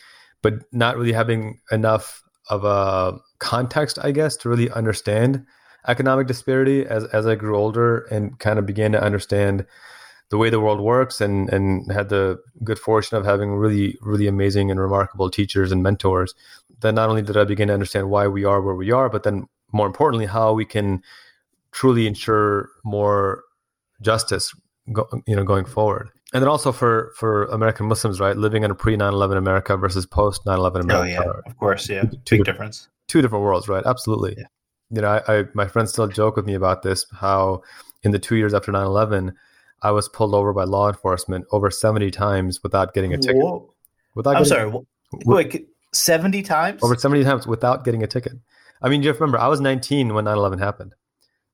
but 0.42 0.54
not 0.72 0.96
really 0.96 1.12
having 1.12 1.60
enough 1.70 2.22
of 2.50 2.64
a 2.64 3.18
context, 3.38 3.98
I 4.02 4.12
guess, 4.12 4.36
to 4.38 4.48
really 4.48 4.70
understand 4.70 5.44
economic 5.88 6.26
disparity 6.26 6.86
as 6.86 7.04
as 7.06 7.26
I 7.26 7.34
grew 7.34 7.56
older 7.56 7.98
and 8.10 8.38
kind 8.38 8.58
of 8.58 8.66
began 8.66 8.92
to 8.92 9.02
understand 9.02 9.66
the 10.30 10.38
way 10.38 10.48
the 10.48 10.60
world 10.60 10.80
works 10.80 11.20
and 11.20 11.48
and 11.52 11.90
had 11.92 12.08
the 12.08 12.40
good 12.62 12.78
fortune 12.78 13.18
of 13.18 13.24
having 13.24 13.54
really 13.54 13.98
really 14.00 14.26
amazing 14.26 14.70
and 14.70 14.80
remarkable 14.80 15.30
teachers 15.30 15.72
and 15.72 15.82
mentors 15.82 16.34
then 16.80 16.94
not 16.94 17.08
only 17.08 17.22
did 17.22 17.36
I 17.36 17.44
begin 17.44 17.68
to 17.68 17.74
understand 17.74 18.10
why 18.10 18.28
we 18.28 18.44
are 18.44 18.62
where 18.62 18.74
we 18.74 18.90
are 18.92 19.08
but 19.08 19.24
then 19.24 19.48
more 19.72 19.86
importantly 19.86 20.26
how 20.26 20.52
we 20.52 20.64
can 20.64 21.02
truly 21.72 22.06
ensure 22.06 22.68
more 22.84 23.42
justice 24.00 24.54
go, 24.92 25.08
you 25.26 25.36
know 25.36 25.44
going 25.44 25.64
forward. 25.64 26.10
And 26.32 26.42
then 26.42 26.48
also 26.48 26.72
for 26.72 27.12
for 27.16 27.44
American 27.46 27.86
Muslims 27.86 28.20
right 28.20 28.36
living 28.36 28.62
in 28.62 28.70
a 28.70 28.74
pre 28.74 28.96
9/11 28.96 29.36
America 29.36 29.76
versus 29.76 30.06
post 30.06 30.44
9/11 30.46 30.82
America 30.82 31.20
oh 31.20 31.24
yeah. 31.24 31.32
Of 31.44 31.58
course 31.58 31.88
yeah. 31.88 32.04
Two, 32.24 32.38
big 32.38 32.44
difference. 32.44 32.88
two 33.08 33.20
different 33.20 33.44
worlds 33.44 33.68
right? 33.68 33.84
Absolutely. 33.84 34.36
Yeah 34.38 34.46
you 34.92 35.00
know, 35.00 35.08
I, 35.08 35.38
I, 35.38 35.44
my 35.54 35.66
friends 35.66 35.90
still 35.90 36.06
joke 36.06 36.36
with 36.36 36.46
me 36.46 36.54
about 36.54 36.82
this. 36.82 37.06
How 37.12 37.62
in 38.02 38.10
the 38.10 38.18
two 38.18 38.36
years 38.36 38.54
after 38.54 38.70
9-11, 38.70 39.32
I 39.82 39.90
was 39.90 40.08
pulled 40.08 40.34
over 40.34 40.52
by 40.52 40.64
law 40.64 40.88
enforcement 40.88 41.46
over 41.50 41.70
70 41.70 42.10
times 42.10 42.62
without 42.62 42.94
getting 42.94 43.12
a 43.14 43.18
ticket. 43.18 43.42
Whoa. 43.42 43.72
Without 44.14 44.36
I'm 44.36 44.44
sorry, 44.44 44.72
wait, 45.24 45.68
70 45.92 46.42
times? 46.42 46.82
Over 46.82 46.94
70 46.94 47.24
times 47.24 47.46
without 47.46 47.84
getting 47.84 48.02
a 48.02 48.06
ticket. 48.06 48.34
I 48.82 48.88
mean, 48.88 49.02
you 49.02 49.08
have 49.08 49.16
to 49.16 49.22
remember, 49.22 49.38
I 49.38 49.48
was 49.48 49.60
19 49.60 50.12
when 50.14 50.24
9-11 50.26 50.58
happened. 50.58 50.94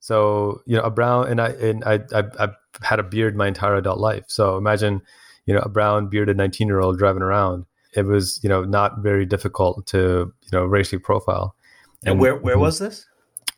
So, 0.01 0.63
you 0.67 0.77
know, 0.77 0.83
a 0.83 0.91
brown, 0.91 1.29
and 1.29 1.41
I, 1.41 1.49
and 1.49 1.85
I, 1.85 2.01
I, 2.15 2.25
I've 2.39 2.55
had 2.83 2.99
a 2.99 3.03
beard 3.03 3.37
my 3.37 3.47
entire 3.47 3.77
adult 3.77 3.99
life. 3.99 4.25
So 4.29 4.57
imagine, 4.57 5.03
you 5.47 5.55
know, 5.55 5.61
a 5.61 5.69
brown 5.69 6.09
bearded 6.09 6.37
19 6.37 6.67
year 6.67 6.81
old 6.81 6.99
driving 6.99 7.23
around. 7.23 7.67
It 7.95 8.05
was, 8.05 8.41
you 8.43 8.49
know, 8.49 8.65
not 8.65 8.99
very 8.99 9.27
difficult 9.27 9.87
to, 9.89 10.33
you 10.43 10.51
know, 10.53 10.65
racially 10.65 10.99
profile. 10.99 11.55
And, 12.03 12.13
and 12.13 12.21
where, 12.21 12.37
where 12.37 12.55
mm-hmm. 12.55 12.63
was 12.63 12.79
this? 12.79 13.07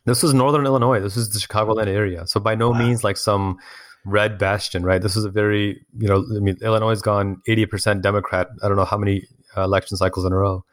This 0.05 0.23
was 0.23 0.33
Northern 0.33 0.65
Illinois. 0.65 0.99
This 0.99 1.15
is 1.15 1.29
the 1.29 1.39
Chicagoland 1.39 1.87
area. 1.87 2.25
So 2.27 2.39
by 2.39 2.55
no 2.55 2.71
wow. 2.71 2.79
means 2.79 3.03
like 3.03 3.17
some 3.17 3.59
red 4.05 4.37
bastion, 4.37 4.83
right? 4.83 5.01
This 5.01 5.15
is 5.15 5.25
a 5.25 5.29
very, 5.29 5.85
you 5.97 6.07
know, 6.07 6.25
I 6.35 6.39
mean, 6.39 6.57
Illinois 6.61 6.89
has 6.89 7.01
gone 7.01 7.41
80% 7.47 8.01
Democrat. 8.01 8.49
I 8.63 8.67
don't 8.67 8.77
know 8.77 8.85
how 8.85 8.97
many 8.97 9.27
uh, 9.55 9.63
election 9.63 9.97
cycles 9.97 10.25
in 10.25 10.31
a 10.31 10.37
row. 10.37 10.65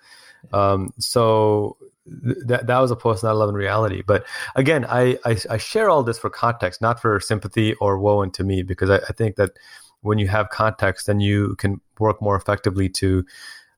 Um, 0.52 0.92
so 0.98 1.76
th- 2.24 2.38
that 2.46 2.66
that 2.68 2.78
was 2.78 2.90
a 2.90 2.96
post 2.96 3.22
9/11 3.22 3.54
reality. 3.54 4.02
But 4.06 4.24
again, 4.54 4.86
I, 4.88 5.18
I, 5.24 5.36
I 5.50 5.56
share 5.58 5.90
all 5.90 6.02
this 6.02 6.18
for 6.18 6.30
context, 6.30 6.80
not 6.80 7.00
for 7.00 7.20
sympathy 7.20 7.74
or 7.74 7.98
woe 7.98 8.22
unto 8.22 8.44
me, 8.44 8.62
because 8.62 8.88
I, 8.88 8.96
I 8.96 9.12
think 9.12 9.36
that 9.36 9.50
when 10.00 10.18
you 10.18 10.28
have 10.28 10.48
context, 10.50 11.06
then 11.06 11.20
you 11.20 11.56
can 11.56 11.80
work 11.98 12.22
more 12.22 12.36
effectively 12.36 12.88
to. 12.90 13.24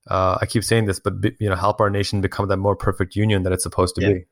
Uh, 0.06 0.38
I 0.40 0.46
keep 0.46 0.64
saying 0.64 0.86
this, 0.86 0.98
but 0.98 1.14
you 1.38 1.48
know, 1.48 1.56
help 1.56 1.80
our 1.80 1.90
nation 1.90 2.20
become 2.20 2.48
that 2.48 2.56
more 2.56 2.74
perfect 2.74 3.16
union 3.16 3.42
that 3.42 3.52
it's 3.52 3.62
supposed 3.62 3.94
to 3.96 4.02
yeah. 4.02 4.12
be 4.12 4.24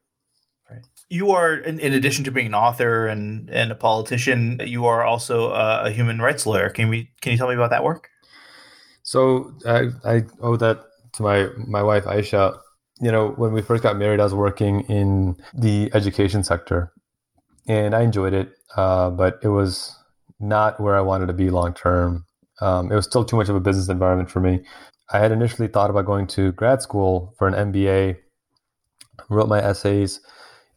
you 1.08 1.30
are 1.30 1.54
in, 1.54 1.78
in, 1.80 1.94
addition 1.94 2.24
to 2.24 2.30
being 2.30 2.48
an 2.48 2.54
author 2.54 3.06
and, 3.06 3.48
and 3.50 3.72
a 3.72 3.74
politician 3.74 4.60
you 4.64 4.84
are 4.86 5.04
also 5.04 5.50
a, 5.52 5.84
a, 5.84 5.90
human 5.90 6.20
rights 6.20 6.46
lawyer. 6.46 6.68
Can 6.68 6.88
we 6.88 7.10
can 7.20 7.32
you 7.32 7.38
tell 7.38 7.48
me 7.48 7.54
about 7.54 7.70
that 7.70 7.84
work? 7.84 8.08
So 9.02 9.54
I, 9.66 9.88
I 10.04 10.24
owe 10.40 10.56
that 10.56 10.84
to 11.14 11.22
my 11.22 11.48
my 11.56 11.82
wife 11.82 12.04
aisha. 12.04 12.58
You 13.00 13.12
know 13.12 13.30
when 13.30 13.52
we 13.52 13.62
first 13.62 13.82
got 13.82 13.96
married 13.96 14.20
i 14.20 14.24
was 14.24 14.34
working 14.34 14.80
in 14.88 15.36
the 15.54 15.88
education 15.94 16.42
sector 16.42 16.92
and 17.68 17.94
i 17.94 18.02
enjoyed 18.02 18.34
it 18.34 18.50
uh, 18.76 19.08
but 19.10 19.38
it 19.42 19.48
was 19.48 19.96
not 20.40 20.80
where 20.80 20.96
i 20.96 21.00
wanted 21.00 21.26
to 21.26 21.32
be 21.32 21.50
long 21.50 21.72
term. 21.72 22.24
Um, 22.60 22.90
it 22.90 22.96
was 22.96 23.04
still 23.04 23.24
too 23.24 23.36
much 23.36 23.48
of 23.48 23.54
a 23.54 23.60
business 23.60 23.88
environment 23.88 24.30
for 24.30 24.40
me. 24.40 24.64
I 25.12 25.20
had 25.20 25.30
initially 25.30 25.68
thought 25.68 25.90
about 25.90 26.06
going 26.06 26.26
to 26.28 26.52
grad 26.52 26.82
school 26.82 27.34
for 27.38 27.48
an 27.48 27.72
mba 27.72 28.16
wrote 29.28 29.48
my 29.48 29.60
essays 29.60 30.20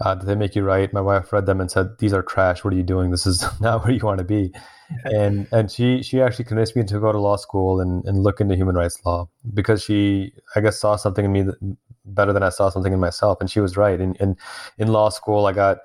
uh, 0.04 0.16
did 0.16 0.28
they 0.28 0.36
make 0.36 0.56
you 0.56 0.64
write? 0.64 0.94
My 0.94 1.02
wife 1.02 1.32
read 1.32 1.46
them 1.46 1.62
and 1.62 1.70
said, 1.70 1.98
"These 2.00 2.14
are 2.14 2.24
trash. 2.24 2.64
What 2.64 2.74
are 2.74 2.78
you 2.78 2.84
doing? 2.84 3.12
This 3.12 3.26
is 3.26 3.44
not 3.62 3.84
where 3.84 3.94
you 3.94 4.06
want 4.06 4.20
to 4.20 4.24
be." 4.24 4.54
and 5.06 5.48
and 5.52 5.72
she 5.72 6.04
she 6.04 6.22
actually 6.22 6.46
convinced 6.46 6.76
me 6.76 6.84
to 6.84 7.00
go 7.00 7.12
to 7.12 7.20
law 7.20 7.38
school 7.38 7.80
and, 7.80 8.04
and 8.06 8.24
look 8.24 8.42
into 8.42 8.56
human 8.56 8.76
rights 8.76 9.00
law 9.06 9.30
because 9.54 9.82
she 9.82 10.34
I 10.56 10.62
guess 10.62 10.80
saw 10.80 10.96
something 10.96 11.26
in 11.26 11.32
me 11.32 11.44
that, 11.44 11.78
better 12.06 12.34
than 12.34 12.44
I 12.44 12.50
saw 12.50 12.70
something 12.70 12.94
in 12.94 13.00
myself, 13.00 13.40
and 13.40 13.50
she 13.50 13.60
was 13.60 13.78
right. 13.78 14.00
And 14.00 14.16
in, 14.18 14.30
in, 14.30 14.38
in 14.78 14.88
law 14.90 15.10
school, 15.10 15.46
I 15.46 15.54
got 15.54 15.78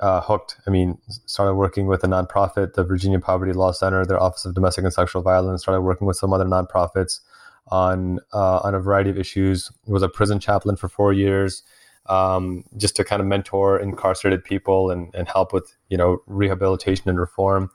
uh, 0.00 0.20
hooked. 0.20 0.56
I 0.66 0.70
mean, 0.70 0.98
started 1.26 1.54
working 1.54 1.86
with 1.86 2.04
a 2.04 2.06
nonprofit, 2.06 2.74
the 2.74 2.84
Virginia 2.84 3.18
Poverty 3.18 3.52
Law 3.52 3.72
Center, 3.72 4.04
their 4.04 4.22
Office 4.22 4.44
of 4.44 4.54
Domestic 4.54 4.84
and 4.84 4.92
Sexual 4.92 5.22
Violence. 5.22 5.62
Started 5.62 5.82
working 5.82 6.06
with 6.06 6.16
some 6.16 6.32
other 6.32 6.44
nonprofits 6.44 7.20
on 7.68 8.18
uh, 8.32 8.58
on 8.58 8.74
a 8.74 8.80
variety 8.80 9.10
of 9.10 9.18
issues. 9.18 9.70
Was 9.86 10.02
a 10.02 10.08
prison 10.08 10.38
chaplain 10.38 10.76
for 10.76 10.88
four 10.88 11.12
years 11.12 11.62
um, 12.06 12.64
just 12.76 12.96
to 12.96 13.04
kind 13.04 13.20
of 13.20 13.26
mentor 13.26 13.78
incarcerated 13.78 14.44
people 14.44 14.90
and, 14.90 15.14
and 15.14 15.28
help 15.28 15.52
with 15.52 15.74
you 15.88 15.96
know 15.96 16.22
rehabilitation 16.26 17.08
and 17.08 17.18
reform. 17.18 17.70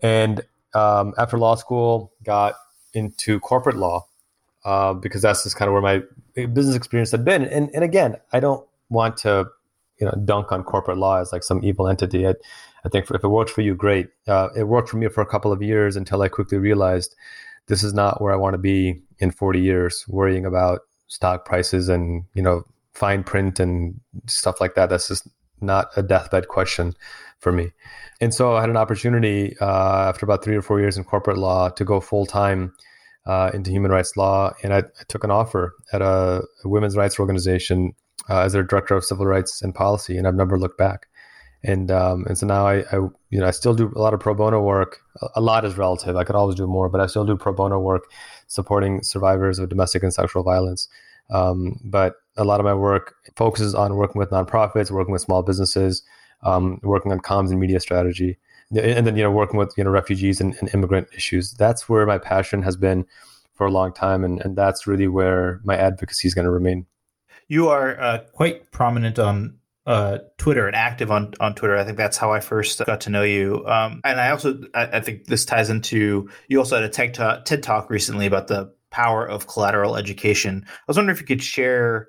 And 0.00 0.42
um, 0.74 1.14
after 1.18 1.38
law 1.38 1.54
school, 1.54 2.12
got 2.22 2.54
into 2.92 3.40
corporate 3.40 3.76
law 3.76 4.06
uh, 4.64 4.94
because 4.94 5.22
that's 5.22 5.44
just 5.44 5.56
kind 5.56 5.68
of 5.68 5.72
where 5.72 5.82
my 5.82 6.46
business 6.46 6.76
experience 6.76 7.10
had 7.10 7.24
been. 7.24 7.44
And 7.44 7.70
and 7.74 7.84
again, 7.84 8.16
I 8.32 8.40
don't 8.40 8.66
want 8.88 9.16
to 9.18 9.46
you 9.98 10.06
know 10.06 10.14
dunk 10.24 10.52
on 10.52 10.64
corporate 10.64 10.98
law 10.98 11.20
as 11.20 11.32
like 11.32 11.42
some 11.42 11.64
evil 11.64 11.88
entity. 11.88 12.26
I, 12.26 12.34
I 12.84 12.88
think 12.90 13.10
if 13.10 13.24
it 13.24 13.28
works 13.28 13.52
for 13.52 13.62
you, 13.62 13.74
great. 13.74 14.08
Uh, 14.26 14.48
it 14.56 14.64
worked 14.64 14.88
for 14.90 14.98
me 14.98 15.08
for 15.08 15.22
a 15.22 15.26
couple 15.26 15.52
of 15.52 15.62
years 15.62 15.96
until 15.96 16.20
I 16.22 16.28
quickly 16.28 16.58
realized 16.58 17.14
this 17.66 17.82
is 17.82 17.94
not 17.94 18.20
where 18.20 18.32
I 18.32 18.36
want 18.36 18.54
to 18.54 18.58
be 18.58 19.02
in 19.18 19.30
40 19.30 19.60
years, 19.60 20.04
worrying 20.06 20.44
about 20.44 20.80
stock 21.06 21.44
prices 21.44 21.88
and 21.88 22.24
you 22.34 22.42
know 22.42 22.64
fine 22.94 23.24
print 23.24 23.60
and 23.60 24.00
stuff 24.26 24.60
like 24.60 24.74
that. 24.74 24.88
That's 24.88 25.08
just 25.08 25.28
not 25.60 25.88
a 25.96 26.02
deathbed 26.02 26.48
question 26.48 26.94
for 27.38 27.52
me. 27.52 27.72
And 28.20 28.32
so 28.32 28.56
I 28.56 28.60
had 28.60 28.70
an 28.70 28.76
opportunity 28.76 29.56
uh, 29.60 30.08
after 30.08 30.24
about 30.24 30.44
three 30.44 30.56
or 30.56 30.62
four 30.62 30.80
years 30.80 30.96
in 30.96 31.04
corporate 31.04 31.38
law 31.38 31.68
to 31.70 31.84
go 31.84 32.00
full 32.00 32.26
time 32.26 32.72
uh, 33.26 33.50
into 33.54 33.70
human 33.70 33.90
rights 33.90 34.16
law, 34.16 34.52
and 34.62 34.74
I, 34.74 34.78
I 34.78 35.04
took 35.08 35.24
an 35.24 35.30
offer 35.30 35.74
at 35.92 36.02
a, 36.02 36.42
a 36.64 36.68
women's 36.68 36.96
rights 36.96 37.18
organization 37.18 37.94
uh, 38.28 38.40
as 38.40 38.52
their 38.52 38.62
director 38.62 38.94
of 38.94 39.04
civil 39.04 39.26
rights 39.26 39.62
and 39.62 39.74
policy, 39.74 40.16
and 40.16 40.26
I've 40.26 40.34
never 40.34 40.58
looked 40.58 40.78
back. 40.78 41.06
And 41.62 41.90
um, 41.90 42.26
and 42.26 42.36
so 42.36 42.46
now 42.46 42.66
I, 42.66 42.80
I 42.92 42.96
you 43.30 43.40
know 43.40 43.46
I 43.46 43.50
still 43.50 43.72
do 43.72 43.90
a 43.96 43.98
lot 43.98 44.12
of 44.12 44.20
pro 44.20 44.34
bono 44.34 44.60
work. 44.60 45.00
A 45.34 45.40
lot 45.40 45.64
is 45.64 45.78
relative. 45.78 46.14
I 46.14 46.24
could 46.24 46.36
always 46.36 46.56
do 46.56 46.66
more, 46.66 46.90
but 46.90 47.00
I 47.00 47.06
still 47.06 47.24
do 47.24 47.36
pro 47.36 47.54
bono 47.54 47.80
work 47.80 48.04
supporting 48.48 49.02
survivors 49.02 49.58
of 49.58 49.70
domestic 49.70 50.02
and 50.02 50.12
sexual 50.12 50.42
violence. 50.42 50.88
Um, 51.30 51.80
but 51.82 52.16
a 52.36 52.44
lot 52.44 52.60
of 52.60 52.64
my 52.64 52.74
work 52.74 53.14
focuses 53.36 53.74
on 53.74 53.96
working 53.96 54.18
with 54.18 54.30
nonprofits, 54.30 54.90
working 54.90 55.12
with 55.12 55.22
small 55.22 55.42
businesses, 55.42 56.02
um, 56.42 56.80
working 56.82 57.12
on 57.12 57.20
comms 57.20 57.50
and 57.50 57.60
media 57.60 57.80
strategy, 57.80 58.38
and 58.70 59.06
then 59.06 59.16
you 59.16 59.22
know 59.22 59.30
working 59.30 59.58
with 59.58 59.72
you 59.76 59.84
know 59.84 59.90
refugees 59.90 60.40
and, 60.40 60.56
and, 60.60 60.72
immigrant 60.74 61.08
issues. 61.14 61.52
That's 61.52 61.88
where 61.88 62.06
my 62.06 62.18
passion 62.18 62.62
has 62.62 62.76
been 62.76 63.06
for 63.54 63.66
a 63.66 63.70
long 63.70 63.92
time, 63.92 64.24
and, 64.24 64.40
and 64.40 64.56
that's 64.56 64.86
really 64.86 65.08
where 65.08 65.60
my 65.64 65.76
advocacy 65.76 66.28
is 66.28 66.34
going 66.34 66.44
to 66.44 66.50
remain. 66.50 66.86
You 67.46 67.68
are 67.68 68.00
uh, 68.00 68.18
quite 68.32 68.70
prominent 68.72 69.18
on 69.18 69.58
uh, 69.86 70.18
Twitter 70.38 70.66
and 70.66 70.74
active 70.74 71.10
on, 71.10 71.34
on 71.40 71.54
Twitter. 71.54 71.76
I 71.76 71.84
think 71.84 71.98
that's 71.98 72.16
how 72.16 72.32
I 72.32 72.40
first 72.40 72.84
got 72.86 73.02
to 73.02 73.10
know 73.10 73.22
you. 73.22 73.64
Um, 73.66 74.00
and 74.02 74.18
I 74.18 74.30
also 74.30 74.58
I, 74.74 74.86
I, 74.86 75.00
think 75.00 75.26
this 75.26 75.44
ties 75.44 75.68
into 75.68 76.30
you 76.48 76.58
also 76.58 76.76
had 76.76 76.84
a 76.84 76.88
TED 76.88 77.14
talk, 77.14 77.44
TED 77.44 77.62
talk 77.62 77.90
recently 77.90 78.26
about 78.26 78.48
the 78.48 78.72
power 78.90 79.28
of 79.28 79.46
collateral 79.46 79.96
education. 79.96 80.64
I 80.66 80.82
was 80.88 80.96
wondering 80.96 81.14
if 81.14 81.20
you 81.20 81.26
could 81.26 81.42
share 81.42 82.08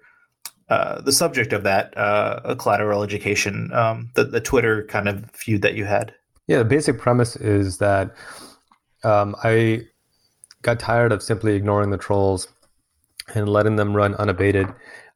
uh, 0.69 1.01
the 1.01 1.11
subject 1.11 1.53
of 1.53 1.63
that 1.63 1.95
uh, 1.97 2.55
collateral 2.55 3.03
education, 3.03 3.71
um, 3.73 4.09
the, 4.15 4.23
the 4.23 4.41
Twitter 4.41 4.83
kind 4.85 5.07
of 5.07 5.29
feud 5.31 5.61
that 5.61 5.75
you 5.75 5.85
had. 5.85 6.13
Yeah, 6.47 6.59
the 6.59 6.65
basic 6.65 6.99
premise 6.99 7.35
is 7.35 7.77
that 7.79 8.15
um, 9.03 9.35
I 9.43 9.81
got 10.61 10.79
tired 10.79 11.11
of 11.11 11.21
simply 11.21 11.55
ignoring 11.55 11.91
the 11.91 11.97
trolls 11.97 12.47
and 13.33 13.47
letting 13.47 13.75
them 13.75 13.95
run 13.95 14.15
unabated 14.15 14.67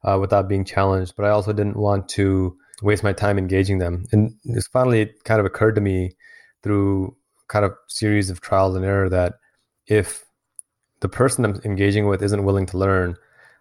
uh, 0.04 0.18
without 0.20 0.48
being 0.48 0.64
challenged. 0.64 1.14
But 1.16 1.26
I 1.26 1.30
also 1.30 1.52
didn't 1.52 1.76
want 1.76 2.08
to 2.10 2.56
waste 2.82 3.02
my 3.02 3.12
time 3.12 3.38
engaging 3.38 3.78
them. 3.78 4.06
And 4.12 4.34
it's 4.44 4.66
finally 4.68 5.12
kind 5.24 5.40
of 5.40 5.46
occurred 5.46 5.74
to 5.74 5.80
me 5.80 6.12
through 6.62 7.16
kind 7.48 7.64
of 7.64 7.72
series 7.88 8.30
of 8.30 8.40
trials 8.40 8.76
and 8.76 8.84
error 8.84 9.08
that 9.08 9.34
if 9.86 10.24
the 11.00 11.08
person 11.08 11.44
I'm 11.44 11.60
engaging 11.64 12.06
with 12.06 12.22
isn't 12.22 12.44
willing 12.44 12.66
to 12.66 12.78
learn, 12.78 13.16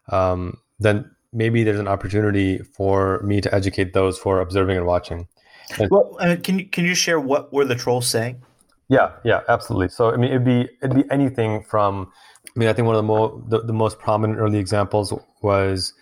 um, 0.10 0.58
then 0.80 1.10
maybe 1.34 1.64
there's 1.64 1.80
an 1.80 1.88
opportunity 1.88 2.60
for 2.60 3.22
me 3.24 3.42
to 3.42 3.54
educate 3.54 3.94
those 3.94 4.18
for 4.18 4.40
observing 4.40 4.78
and 4.78 4.86
watching. 4.86 5.28
And, 5.78 5.90
well, 5.92 6.18
mean, 6.28 6.42
can 6.42 6.60
you 6.60 6.66
can 6.66 6.86
you 6.86 6.96
share 6.96 7.20
what 7.20 7.54
were 7.54 7.66
the 7.66 7.76
trolls 7.76 8.08
saying? 8.08 8.42
Yeah, 8.88 9.12
yeah, 9.24 9.42
absolutely. 9.48 9.90
So 9.90 10.12
I 10.12 10.18
mean, 10.18 10.32
it'd 10.32 10.46
be 10.46 10.68
it'd 10.82 10.96
be 10.96 11.10
anything 11.12 11.64
from. 11.64 12.12
I 12.48 12.60
mean, 12.60 12.70
I 12.70 12.74
think 12.74 12.88
one 12.88 12.96
of 12.96 13.00
the 13.00 13.04
more 13.04 13.42
the, 13.48 13.62
the 13.62 13.74
most 13.74 14.00
prominent 14.00 14.40
early 14.40 14.58
examples 14.58 15.14
was 15.42 15.94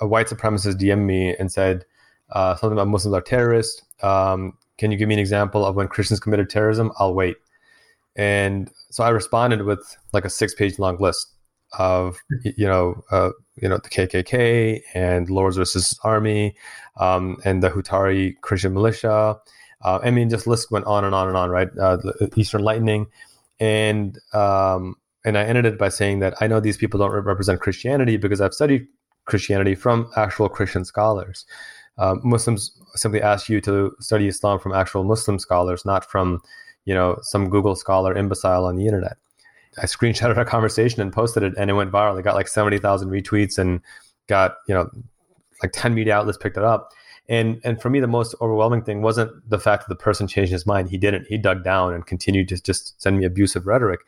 a 0.00 0.06
white 0.06 0.26
supremacist 0.26 0.74
DM'd 0.74 1.06
me 1.06 1.34
and 1.36 1.50
said 1.50 1.84
uh, 2.32 2.54
something 2.56 2.78
about 2.78 2.88
Muslims 2.88 3.14
are 3.14 3.22
terrorists. 3.22 3.82
Um, 4.02 4.56
can 4.78 4.90
you 4.90 4.98
give 4.98 5.08
me 5.08 5.14
an 5.14 5.20
example 5.20 5.64
of 5.64 5.76
when 5.76 5.88
Christians 5.88 6.20
committed 6.20 6.50
terrorism? 6.50 6.92
I'll 6.98 7.14
wait. 7.14 7.36
And 8.16 8.70
so 8.90 9.04
I 9.04 9.10
responded 9.10 9.62
with 9.62 9.96
like 10.12 10.24
a 10.24 10.30
six 10.30 10.54
page 10.54 10.78
long 10.78 10.98
list 10.98 11.34
of 11.78 12.18
you 12.42 12.66
know 12.66 13.04
uh, 13.10 13.30
you 13.56 13.68
know 13.68 13.78
the 13.78 13.88
KKK 13.88 14.80
and 14.94 15.30
Lord's 15.30 15.58
Resistance 15.58 15.98
Army 16.02 16.54
um, 16.98 17.36
and 17.44 17.62
the 17.62 17.70
Hutaree 17.70 18.40
Christian 18.40 18.74
militia. 18.74 19.38
Uh, 19.82 19.98
I 20.02 20.10
mean, 20.10 20.28
just 20.28 20.46
list 20.46 20.70
went 20.70 20.84
on 20.84 21.04
and 21.04 21.14
on 21.14 21.28
and 21.28 21.36
on, 21.36 21.50
right? 21.50 21.68
Uh, 21.80 21.98
Eastern 22.36 22.62
Lightning, 22.62 23.06
and 23.58 24.18
um, 24.32 24.96
and 25.24 25.38
I 25.38 25.44
ended 25.44 25.66
it 25.66 25.78
by 25.78 25.88
saying 25.88 26.20
that 26.20 26.34
I 26.40 26.46
know 26.46 26.60
these 26.60 26.76
people 26.76 26.98
don't 26.98 27.12
represent 27.12 27.60
Christianity 27.60 28.16
because 28.16 28.40
I've 28.40 28.54
studied 28.54 28.86
Christianity 29.26 29.74
from 29.74 30.10
actual 30.16 30.48
Christian 30.48 30.84
scholars. 30.84 31.46
Uh, 31.98 32.16
Muslims 32.22 32.72
simply 32.94 33.20
ask 33.20 33.48
you 33.48 33.60
to 33.60 33.94
study 34.00 34.26
Islam 34.28 34.58
from 34.58 34.72
actual 34.72 35.04
Muslim 35.04 35.38
scholars, 35.38 35.84
not 35.84 36.04
from 36.04 36.40
you 36.84 36.94
know 36.94 37.18
some 37.22 37.48
Google 37.48 37.76
scholar 37.76 38.16
imbecile 38.16 38.64
on 38.64 38.76
the 38.76 38.86
internet. 38.86 39.16
I 39.78 39.86
screenshotted 39.86 40.36
our 40.36 40.44
conversation 40.44 41.00
and 41.00 41.12
posted 41.12 41.42
it, 41.42 41.54
and 41.56 41.70
it 41.70 41.74
went 41.74 41.92
viral. 41.92 42.18
It 42.18 42.22
got 42.22 42.34
like 42.34 42.48
seventy 42.48 42.78
thousand 42.78 43.10
retweets 43.10 43.58
and 43.58 43.80
got 44.26 44.56
you 44.68 44.74
know 44.74 44.90
like 45.62 45.72
ten 45.72 45.94
media 45.94 46.16
outlets 46.16 46.38
picked 46.38 46.56
it 46.56 46.64
up. 46.64 46.92
And 47.28 47.60
and 47.64 47.80
for 47.80 47.90
me, 47.90 48.00
the 48.00 48.08
most 48.08 48.34
overwhelming 48.40 48.82
thing 48.82 49.02
wasn't 49.02 49.48
the 49.48 49.58
fact 49.58 49.86
that 49.86 49.88
the 49.88 50.02
person 50.02 50.26
changed 50.26 50.52
his 50.52 50.66
mind. 50.66 50.90
He 50.90 50.98
didn't. 50.98 51.26
He 51.28 51.38
dug 51.38 51.62
down 51.62 51.94
and 51.94 52.06
continued 52.06 52.48
to 52.48 52.60
just 52.60 53.00
send 53.00 53.18
me 53.18 53.24
abusive 53.24 53.66
rhetoric. 53.66 54.00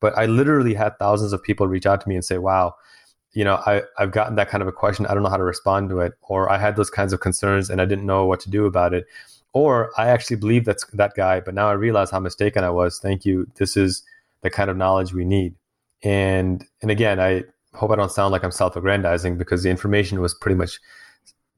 But 0.00 0.16
I 0.18 0.26
literally 0.26 0.74
had 0.74 0.98
thousands 0.98 1.32
of 1.32 1.42
people 1.42 1.66
reach 1.66 1.86
out 1.86 2.02
to 2.02 2.08
me 2.08 2.14
and 2.14 2.24
say, 2.24 2.36
"Wow, 2.36 2.74
you 3.36 3.44
know, 3.44 3.56
I, 3.66 3.82
I've 3.98 4.12
gotten 4.12 4.34
that 4.36 4.48
kind 4.48 4.62
of 4.62 4.68
a 4.68 4.72
question. 4.72 5.04
I 5.04 5.12
don't 5.12 5.22
know 5.22 5.28
how 5.28 5.36
to 5.36 5.44
respond 5.44 5.90
to 5.90 6.00
it. 6.00 6.14
Or 6.22 6.50
I 6.50 6.56
had 6.56 6.76
those 6.76 6.88
kinds 6.88 7.12
of 7.12 7.20
concerns 7.20 7.68
and 7.68 7.82
I 7.82 7.84
didn't 7.84 8.06
know 8.06 8.24
what 8.24 8.40
to 8.40 8.50
do 8.50 8.64
about 8.64 8.94
it. 8.94 9.04
Or 9.52 9.92
I 9.98 10.08
actually 10.08 10.36
believe 10.36 10.64
that's 10.64 10.86
that 10.94 11.14
guy, 11.14 11.40
but 11.40 11.54
now 11.54 11.68
I 11.68 11.72
realize 11.72 12.10
how 12.10 12.18
mistaken 12.18 12.64
I 12.64 12.70
was. 12.70 12.98
Thank 12.98 13.26
you. 13.26 13.46
This 13.56 13.76
is 13.76 14.02
the 14.42 14.50
kind 14.50 14.70
of 14.70 14.76
knowledge 14.76 15.12
we 15.12 15.24
need. 15.24 15.54
And 16.02 16.64
and 16.82 16.90
again, 16.90 17.20
I 17.20 17.44
hope 17.74 17.90
I 17.90 17.96
don't 17.96 18.12
sound 18.12 18.32
like 18.32 18.44
I'm 18.44 18.50
self-aggrandizing 18.50 19.36
because 19.36 19.62
the 19.62 19.70
information 19.70 20.20
was 20.20 20.34
pretty 20.34 20.54
much 20.54 20.80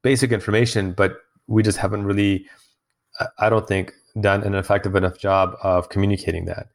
basic 0.02 0.32
information, 0.32 0.92
but 0.92 1.18
we 1.46 1.62
just 1.62 1.78
haven't 1.78 2.04
really, 2.04 2.46
I 3.38 3.48
don't 3.48 3.66
think, 3.66 3.92
done 4.20 4.42
an 4.42 4.54
effective 4.54 4.94
enough 4.96 5.18
job 5.18 5.56
of 5.62 5.88
communicating 5.88 6.44
that. 6.46 6.68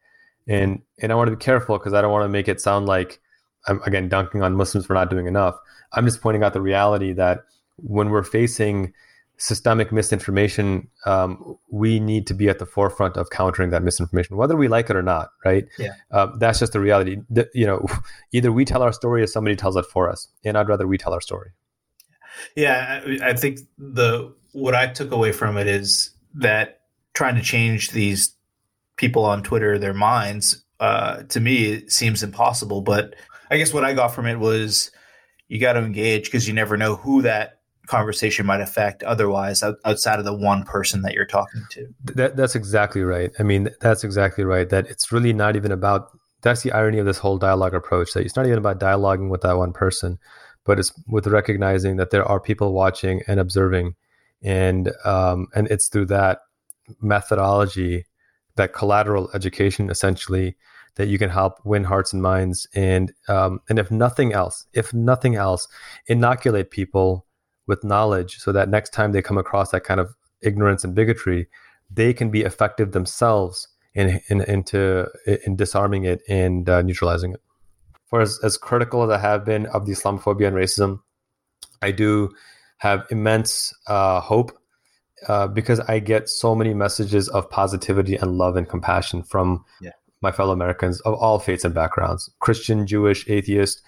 And 0.46 0.82
and 1.00 1.10
I 1.12 1.14
want 1.14 1.30
to 1.30 1.36
be 1.36 1.42
careful 1.42 1.78
because 1.78 1.94
I 1.94 2.02
don't 2.02 2.12
want 2.12 2.24
to 2.24 2.28
make 2.28 2.48
it 2.48 2.60
sound 2.60 2.86
like 2.86 3.20
I'm 3.66 3.80
again 3.82 4.08
dunking 4.08 4.42
on 4.42 4.56
Muslims 4.56 4.86
for 4.86 4.94
not 4.94 5.10
doing 5.10 5.26
enough. 5.26 5.56
I'm 5.92 6.04
just 6.04 6.20
pointing 6.20 6.42
out 6.42 6.52
the 6.52 6.60
reality 6.60 7.12
that 7.14 7.44
when 7.76 8.10
we're 8.10 8.22
facing 8.22 8.92
systemic 9.36 9.92
misinformation, 9.92 10.88
um, 11.06 11.56
we 11.70 12.00
need 12.00 12.26
to 12.28 12.34
be 12.34 12.48
at 12.48 12.58
the 12.58 12.66
forefront 12.66 13.16
of 13.16 13.30
countering 13.30 13.70
that 13.70 13.82
misinformation, 13.82 14.36
whether 14.36 14.56
we 14.56 14.68
like 14.68 14.90
it 14.90 14.96
or 14.96 15.02
not. 15.02 15.30
Right? 15.44 15.66
Yeah. 15.78 15.94
Uh, 16.10 16.28
that's 16.38 16.58
just 16.58 16.72
the 16.72 16.80
reality. 16.80 17.18
The, 17.30 17.48
you 17.54 17.66
know, 17.66 17.86
either 18.32 18.52
we 18.52 18.64
tell 18.64 18.82
our 18.82 18.92
story 18.92 19.22
or 19.22 19.26
somebody 19.26 19.56
tells 19.56 19.76
it 19.76 19.86
for 19.86 20.10
us, 20.10 20.28
and 20.44 20.56
I'd 20.56 20.68
rather 20.68 20.86
we 20.86 20.98
tell 20.98 21.12
our 21.12 21.20
story. 21.20 21.50
Yeah, 22.56 23.02
I, 23.06 23.30
I 23.30 23.32
think 23.34 23.60
the 23.78 24.34
what 24.52 24.74
I 24.74 24.86
took 24.86 25.12
away 25.12 25.32
from 25.32 25.56
it 25.56 25.66
is 25.66 26.10
that 26.34 26.80
trying 27.12 27.36
to 27.36 27.42
change 27.42 27.90
these 27.90 28.34
people 28.96 29.24
on 29.24 29.42
Twitter 29.42 29.78
their 29.78 29.94
minds 29.94 30.64
uh, 30.80 31.22
to 31.24 31.40
me 31.40 31.64
it 31.66 31.92
seems 31.92 32.22
impossible. 32.22 32.82
But 32.82 33.14
I 33.50 33.56
guess 33.56 33.72
what 33.72 33.84
I 33.84 33.94
got 33.94 34.08
from 34.08 34.26
it 34.26 34.38
was 34.38 34.90
you 35.48 35.58
got 35.58 35.74
to 35.74 35.80
engage 35.80 36.24
because 36.24 36.48
you 36.48 36.54
never 36.54 36.76
know 36.76 36.96
who 36.96 37.22
that 37.22 37.60
conversation 37.86 38.46
might 38.46 38.60
affect 38.60 39.02
otherwise 39.02 39.62
outside 39.84 40.18
of 40.18 40.24
the 40.24 40.34
one 40.34 40.64
person 40.64 41.02
that 41.02 41.14
you're 41.14 41.26
talking 41.26 41.62
to. 41.70 41.86
That, 42.14 42.36
that's 42.36 42.54
exactly 42.54 43.02
right. 43.02 43.30
I 43.38 43.42
mean, 43.42 43.68
that's 43.80 44.04
exactly 44.04 44.44
right. 44.44 44.68
That 44.68 44.86
it's 44.86 45.12
really 45.12 45.32
not 45.32 45.56
even 45.56 45.72
about, 45.72 46.10
that's 46.42 46.62
the 46.62 46.72
irony 46.72 46.98
of 46.98 47.06
this 47.06 47.18
whole 47.18 47.38
dialogue 47.38 47.74
approach, 47.74 48.12
that 48.12 48.24
it's 48.24 48.36
not 48.36 48.46
even 48.46 48.58
about 48.58 48.80
dialoguing 48.80 49.30
with 49.30 49.42
that 49.42 49.56
one 49.56 49.72
person, 49.72 50.18
but 50.64 50.78
it's 50.78 50.92
with 51.06 51.26
recognizing 51.26 51.96
that 51.96 52.10
there 52.10 52.24
are 52.24 52.40
people 52.40 52.72
watching 52.72 53.22
and 53.26 53.40
observing. 53.40 53.94
And, 54.42 54.92
um, 55.04 55.48
and 55.54 55.68
it's 55.68 55.88
through 55.88 56.06
that 56.06 56.40
methodology, 57.00 58.04
that 58.56 58.72
collateral 58.72 59.30
education 59.34 59.90
essentially, 59.90 60.56
that 60.96 61.08
you 61.08 61.18
can 61.18 61.30
help 61.30 61.58
win 61.64 61.84
hearts 61.84 62.12
and 62.12 62.22
minds 62.22 62.66
and 62.74 63.12
um, 63.28 63.60
and 63.68 63.78
if 63.78 63.90
nothing 63.90 64.32
else 64.32 64.66
if 64.72 64.94
nothing 64.94 65.34
else 65.34 65.66
inoculate 66.06 66.70
people 66.70 67.26
with 67.66 67.84
knowledge 67.84 68.38
so 68.38 68.52
that 68.52 68.68
next 68.68 68.90
time 68.90 69.12
they 69.12 69.22
come 69.22 69.38
across 69.38 69.70
that 69.70 69.84
kind 69.84 70.00
of 70.00 70.14
ignorance 70.42 70.84
and 70.84 70.94
bigotry, 70.94 71.48
they 71.90 72.12
can 72.12 72.30
be 72.30 72.42
effective 72.42 72.92
themselves 72.92 73.68
in, 73.94 74.20
in, 74.28 74.42
into, 74.42 75.08
in 75.46 75.56
disarming 75.56 76.04
it 76.04 76.22
and 76.28 76.68
uh, 76.68 76.82
neutralizing 76.82 77.32
it. 77.32 77.40
For 78.06 78.20
as, 78.20 78.38
as 78.42 78.56
critical 78.56 79.02
as 79.04 79.10
I 79.10 79.18
have 79.18 79.44
been 79.44 79.66
of 79.66 79.86
the 79.86 79.92
Islamophobia 79.92 80.48
and 80.48 80.56
racism, 80.56 81.00
I 81.80 81.90
do 81.90 82.30
have 82.78 83.06
immense 83.10 83.72
uh, 83.86 84.20
hope 84.20 84.52
uh, 85.28 85.46
because 85.46 85.80
I 85.80 86.00
get 86.00 86.28
so 86.28 86.54
many 86.54 86.74
messages 86.74 87.28
of 87.28 87.48
positivity 87.48 88.16
and 88.16 88.36
love 88.36 88.56
and 88.56 88.68
compassion 88.68 89.22
from 89.22 89.64
yeah. 89.80 89.92
my 90.20 90.32
fellow 90.32 90.52
Americans 90.52 91.00
of 91.00 91.14
all 91.14 91.38
faiths 91.38 91.64
and 91.64 91.74
backgrounds 91.74 92.30
Christian, 92.40 92.86
Jewish, 92.86 93.28
atheist, 93.28 93.80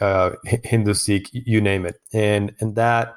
uh, 0.00 0.30
Hindu, 0.44 0.94
Sikh, 0.94 1.28
you 1.32 1.60
name 1.60 1.86
it. 1.86 1.96
And, 2.12 2.54
and 2.60 2.76
that 2.76 3.16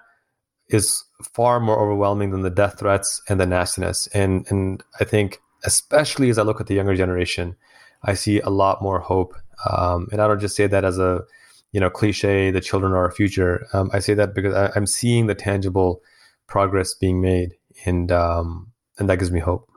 is 0.69 1.03
far 1.33 1.59
more 1.59 1.79
overwhelming 1.79 2.31
than 2.31 2.41
the 2.41 2.49
death 2.49 2.79
threats 2.79 3.21
and 3.29 3.39
the 3.39 3.45
nastiness. 3.45 4.07
And 4.13 4.45
and 4.49 4.83
I 4.99 5.03
think 5.03 5.39
especially 5.63 6.29
as 6.29 6.37
I 6.37 6.43
look 6.43 6.61
at 6.61 6.67
the 6.67 6.75
younger 6.75 6.95
generation, 6.95 7.55
I 8.03 8.13
see 8.13 8.39
a 8.41 8.49
lot 8.49 8.81
more 8.81 8.99
hope. 8.99 9.33
Um, 9.69 10.07
and 10.11 10.21
I 10.21 10.27
don't 10.27 10.39
just 10.39 10.55
say 10.55 10.67
that 10.67 10.85
as 10.85 10.99
a 10.99 11.23
you 11.71 11.79
know 11.79 11.89
cliche 11.89 12.51
the 12.51 12.61
children 12.61 12.91
are 12.91 13.03
our 13.05 13.11
future 13.11 13.67
um, 13.73 13.89
i 13.93 13.99
say 13.99 14.13
that 14.13 14.33
because 14.33 14.53
I, 14.53 14.71
am 14.75 14.87
seeing 14.87 15.27
the 15.27 15.35
tangible 15.35 16.01
progress 16.47 16.93
being 16.93 17.21
made 17.21 17.55
and 17.85 18.11
um, 18.11 18.71
and 18.97 19.09
that 19.09 19.17
gives 19.17 19.31
me 19.31 19.39
hope 19.39 19.69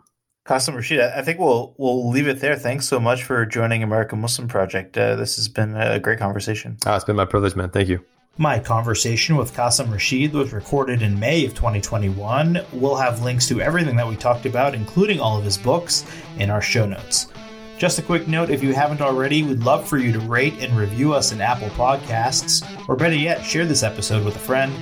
Qasim 0.46 0.74
Rashid, 0.74 1.00
I 1.00 1.22
think 1.22 1.38
we'll 1.38 1.74
we'll 1.76 2.08
leave 2.08 2.26
it 2.26 2.40
there. 2.40 2.56
Thanks 2.56 2.88
so 2.88 2.98
much 2.98 3.22
for 3.22 3.44
joining 3.44 3.82
American 3.82 4.20
Muslim 4.20 4.48
Project. 4.48 4.96
Uh, 4.96 5.14
this 5.14 5.36
has 5.36 5.48
been 5.48 5.76
a 5.76 6.00
great 6.00 6.18
conversation. 6.18 6.78
Ah, 6.86 6.96
it's 6.96 7.04
been 7.04 7.14
my 7.14 7.26
privilege, 7.26 7.54
man. 7.54 7.70
Thank 7.70 7.88
you. 7.88 8.02
My 8.40 8.58
conversation 8.58 9.36
with 9.36 9.52
Qasim 9.52 9.92
Rashid 9.92 10.32
was 10.32 10.54
recorded 10.54 11.02
in 11.02 11.20
May 11.20 11.44
of 11.44 11.54
2021. 11.54 12.64
We'll 12.72 12.96
have 12.96 13.22
links 13.22 13.46
to 13.48 13.60
everything 13.60 13.96
that 13.96 14.08
we 14.08 14.16
talked 14.16 14.46
about, 14.46 14.74
including 14.74 15.20
all 15.20 15.36
of 15.36 15.44
his 15.44 15.58
books, 15.58 16.06
in 16.38 16.48
our 16.48 16.62
show 16.62 16.86
notes. 16.86 17.26
Just 17.76 17.98
a 17.98 18.02
quick 18.02 18.28
note 18.28 18.48
if 18.48 18.62
you 18.62 18.72
haven't 18.72 19.02
already, 19.02 19.42
we'd 19.42 19.58
love 19.58 19.86
for 19.86 19.98
you 19.98 20.10
to 20.12 20.20
rate 20.20 20.54
and 20.60 20.74
review 20.74 21.12
us 21.12 21.32
in 21.32 21.42
Apple 21.42 21.68
Podcasts, 21.68 22.66
or 22.88 22.96
better 22.96 23.14
yet, 23.14 23.44
share 23.44 23.66
this 23.66 23.82
episode 23.82 24.24
with 24.24 24.36
a 24.36 24.38
friend. 24.38 24.72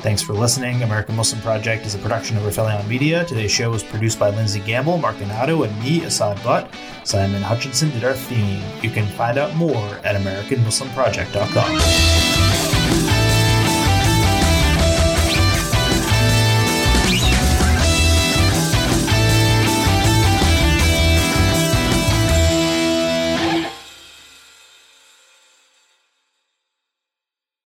Thanks 0.00 0.20
for 0.20 0.32
listening. 0.32 0.82
American 0.82 1.14
Muslim 1.14 1.40
Project 1.40 1.86
is 1.86 1.94
a 1.94 1.98
production 1.98 2.36
of 2.36 2.42
Rifelion 2.42 2.88
Media. 2.88 3.24
Today's 3.24 3.52
show 3.52 3.70
was 3.70 3.84
produced 3.84 4.18
by 4.18 4.30
Lindsay 4.30 4.58
Gamble, 4.58 4.98
Mark 4.98 5.20
Donato, 5.20 5.62
and 5.62 5.80
me, 5.80 6.02
Assad 6.02 6.42
Butt. 6.42 6.68
Simon 7.04 7.42
Hutchinson 7.42 7.90
did 7.90 8.02
our 8.02 8.14
theme. 8.14 8.60
You 8.82 8.90
can 8.90 9.06
find 9.12 9.38
out 9.38 9.54
more 9.54 10.00
at 10.02 10.16
AmericanMuslimProject.com. 10.16 12.63